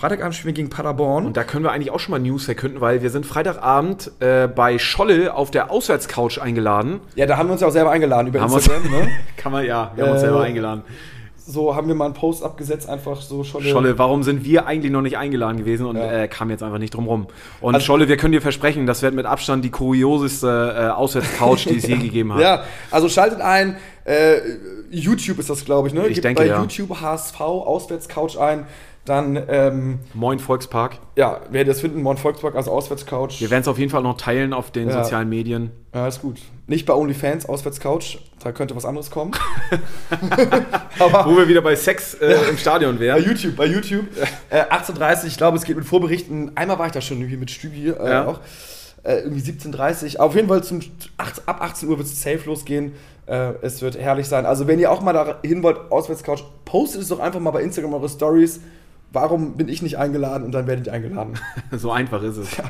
[0.00, 1.26] Freitagabend spielen wir gegen Paderborn.
[1.26, 4.48] Und da können wir eigentlich auch schon mal News verkünden, weil wir sind Freitagabend äh,
[4.48, 7.00] bei Scholle auf der Auswärtscouch eingeladen.
[7.16, 9.08] Ja, da haben wir uns ja auch selber eingeladen über haben Instagram, ne?
[9.36, 10.84] Kann man, ja, wir haben uns selber äh, eingeladen.
[11.36, 13.68] So haben wir mal einen Post abgesetzt, einfach so Scholle.
[13.68, 16.22] Scholle, warum sind wir eigentlich noch nicht eingeladen gewesen und ja.
[16.22, 17.26] äh, kam jetzt einfach nicht drum rum.
[17.60, 21.66] Und also, Scholle, wir können dir versprechen, das wird mit Abstand die kurioseste äh, Auswärtscouch,
[21.66, 22.40] die es je gegeben hat.
[22.40, 23.76] Ja, also schaltet ein.
[24.04, 24.38] Äh,
[24.90, 26.06] YouTube ist das, glaube ich, ne?
[26.06, 26.60] Ich Gebt denke, bei ja.
[26.60, 28.66] YouTube HSV Auswärtscouch ein.
[29.06, 30.98] Dann ähm, Moin Volkspark.
[31.16, 33.40] Ja, wer das finden, Moin Volkspark als Auswärtscouch.
[33.40, 35.02] Wir werden es auf jeden Fall noch teilen auf den ja.
[35.02, 35.70] sozialen Medien.
[35.94, 36.38] Ja, ist gut.
[36.66, 39.32] Nicht bei OnlyFans, Auswärtscouch, da könnte was anderes kommen.
[40.98, 43.20] Aber, Wo wir wieder bei Sex äh, im Stadion wären.
[43.20, 44.06] Bei YouTube, bei YouTube.
[44.50, 46.56] Äh, 18.30 ich glaube, es geht mit Vorberichten.
[46.56, 48.26] Einmal war ich da schon irgendwie mit Stübi äh, ja.
[48.26, 48.40] auch.
[49.02, 50.80] Äh, irgendwie 17.30 Auf jeden Fall zum,
[51.16, 52.92] ab 18 Uhr wird es safe losgehen.
[53.26, 54.44] Äh, es wird herrlich sein.
[54.44, 57.94] Also, wenn ihr auch mal dahin wollt, Auswärtscouch, postet es doch einfach mal bei Instagram
[57.94, 58.60] eure Stories
[59.12, 61.38] warum bin ich nicht eingeladen und dann werde ich eingeladen.
[61.72, 62.56] so einfach ist es.
[62.56, 62.64] Ja,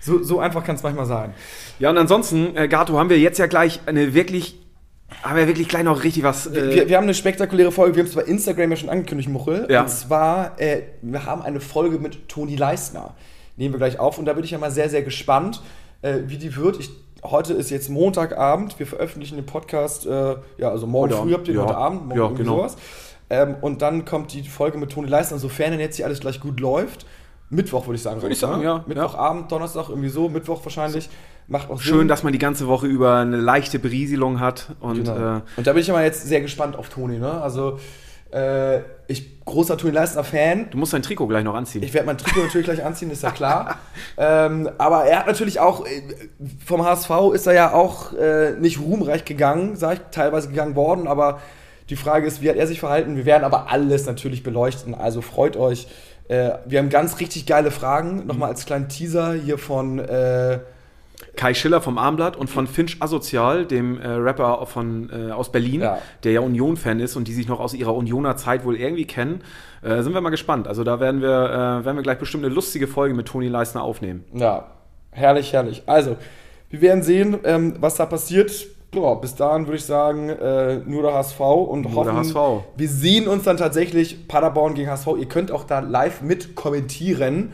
[0.00, 1.34] so, so einfach kann es manchmal sein.
[1.78, 4.56] Ja, und ansonsten, äh, Gato, haben wir jetzt ja gleich eine wirklich
[5.22, 6.46] haben wir wirklich gleich noch richtig was.
[6.46, 9.28] Äh wir, wir, haben eine spektakuläre Folge, wir haben es bei Instagram ja schon angekündigt,
[9.28, 9.66] Muchel.
[9.68, 9.82] Ja.
[9.82, 13.14] Und zwar, äh, wir haben eine Folge mit Toni Leisner.
[13.56, 15.62] Nehmen wir gleich auf und da bin ich ja mal sehr, sehr gespannt,
[16.02, 16.78] äh, wie die wird.
[16.78, 16.90] Ich,
[17.24, 21.48] heute ist jetzt Montagabend, wir veröffentlichen den Podcast, äh, ja, also morgen Oder, früh habt
[21.48, 21.62] ihr ja.
[21.64, 22.56] heute Abend, morgen ja, genau.
[22.58, 22.76] sowas.
[23.30, 26.40] Ähm, und dann kommt die Folge mit Toni Leisner, sofern denn jetzt hier alles gleich
[26.40, 27.06] gut läuft.
[27.48, 28.22] Mittwoch würde ich sagen.
[28.22, 28.84] Würde ich sagen, ja.
[28.86, 31.08] Mittwochabend, Donnerstag, irgendwie so, Mittwoch wahrscheinlich.
[31.48, 32.08] Macht auch Schön, Sinn.
[32.08, 34.68] dass man die ganze Woche über eine leichte Berieselung hat.
[34.78, 35.38] Und, genau.
[35.38, 37.18] äh, und da bin ich immer jetzt sehr gespannt auf Toni.
[37.18, 37.30] Ne?
[37.42, 37.78] Also,
[38.32, 40.70] äh, ich großer Toni Leisner Fan.
[40.70, 41.82] Du musst dein Trikot gleich noch anziehen.
[41.82, 43.78] Ich werde mein Trikot natürlich gleich anziehen, ist ja klar.
[44.16, 46.02] ähm, aber er hat natürlich auch, äh,
[46.64, 51.08] vom HSV ist er ja auch äh, nicht ruhmreich gegangen, sag ich, teilweise gegangen worden,
[51.08, 51.40] aber
[51.90, 53.16] die Frage ist, wie hat er sich verhalten?
[53.16, 55.88] Wir werden aber alles natürlich beleuchten, also freut euch.
[56.28, 58.26] Äh, wir haben ganz richtig geile Fragen.
[58.26, 60.60] Nochmal als kleinen Teaser hier von äh,
[61.36, 65.80] Kai Schiller vom Armblatt und von Finch Asozial, dem äh, Rapper von, äh, aus Berlin,
[65.80, 65.98] ja.
[66.22, 69.42] der ja Union-Fan ist und die sich noch aus ihrer Unioner Zeit wohl irgendwie kennen.
[69.82, 70.68] Äh, sind wir mal gespannt.
[70.68, 73.82] Also da werden wir, äh, werden wir gleich bestimmt eine lustige Folge mit Toni Leisner
[73.82, 74.24] aufnehmen.
[74.32, 74.68] Ja,
[75.10, 75.82] herrlich, herrlich.
[75.86, 76.16] Also,
[76.68, 78.52] wir werden sehen, ähm, was da passiert
[78.90, 82.36] boah, bis dahin würde ich sagen, äh, nur der HSV und nur hoffen, HSV.
[82.76, 85.08] wir sehen uns dann tatsächlich Paderborn gegen HSV.
[85.18, 87.52] Ihr könnt auch da live mit kommentieren.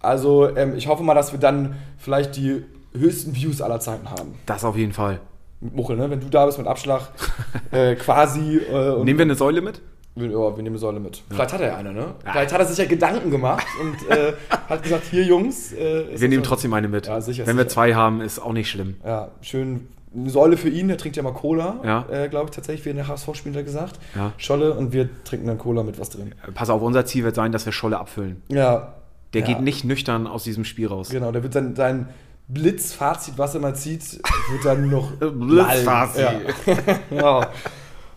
[0.00, 4.34] Also ähm, ich hoffe mal, dass wir dann vielleicht die höchsten Views aller Zeiten haben.
[4.46, 5.20] Das auf jeden Fall.
[5.60, 6.10] Muchel, ne?
[6.10, 7.08] Wenn du da bist mit Abschlag,
[7.70, 8.58] äh, quasi.
[8.58, 9.80] Äh, nehmen wir eine Säule mit?
[10.16, 11.16] Ja, wir nehmen eine Säule mit.
[11.16, 11.22] Ja.
[11.30, 12.14] Vielleicht hat er ja eine, ne?
[12.24, 12.32] Ja.
[12.32, 14.34] Vielleicht hat er sich ja Gedanken gemacht und äh,
[14.68, 15.72] hat gesagt, hier Jungs.
[15.72, 17.06] Äh, wir nehmen trotzdem eine mit.
[17.06, 17.64] Ja, sicher, Wenn sicher.
[17.64, 18.96] wir zwei haben, ist auch nicht schlimm.
[19.04, 22.06] Ja, schön eine Säule für ihn, der trinkt ja mal Cola, ja.
[22.10, 23.98] äh, glaube ich tatsächlich, wie in der HSV-Spieler gesagt.
[24.14, 24.32] Ja.
[24.36, 26.34] Scholle und wir trinken dann Cola mit was drin.
[26.54, 28.42] Pass auf, unser Ziel wird sein, dass wir Scholle abfüllen.
[28.48, 28.94] Ja.
[29.32, 29.46] Der ja.
[29.46, 31.08] geht nicht nüchtern aus diesem Spiel raus.
[31.10, 32.08] Genau, der wird dann sein
[32.48, 35.12] Blitzfazit, was er mal zieht, wird dann noch.
[35.18, 36.26] Blitzfazit.
[36.66, 36.76] Ja.
[37.40, 37.48] ja.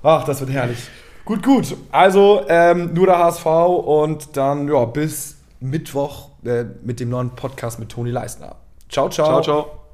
[0.03, 0.79] Ach, das wird herrlich.
[1.25, 1.75] Gut, gut.
[1.91, 7.79] Also ähm, nur der HSV und dann ja, bis Mittwoch äh, mit dem neuen Podcast
[7.79, 8.55] mit Toni Leisner.
[8.89, 9.27] Ciao, ciao.
[9.27, 9.86] Ciao, ciao.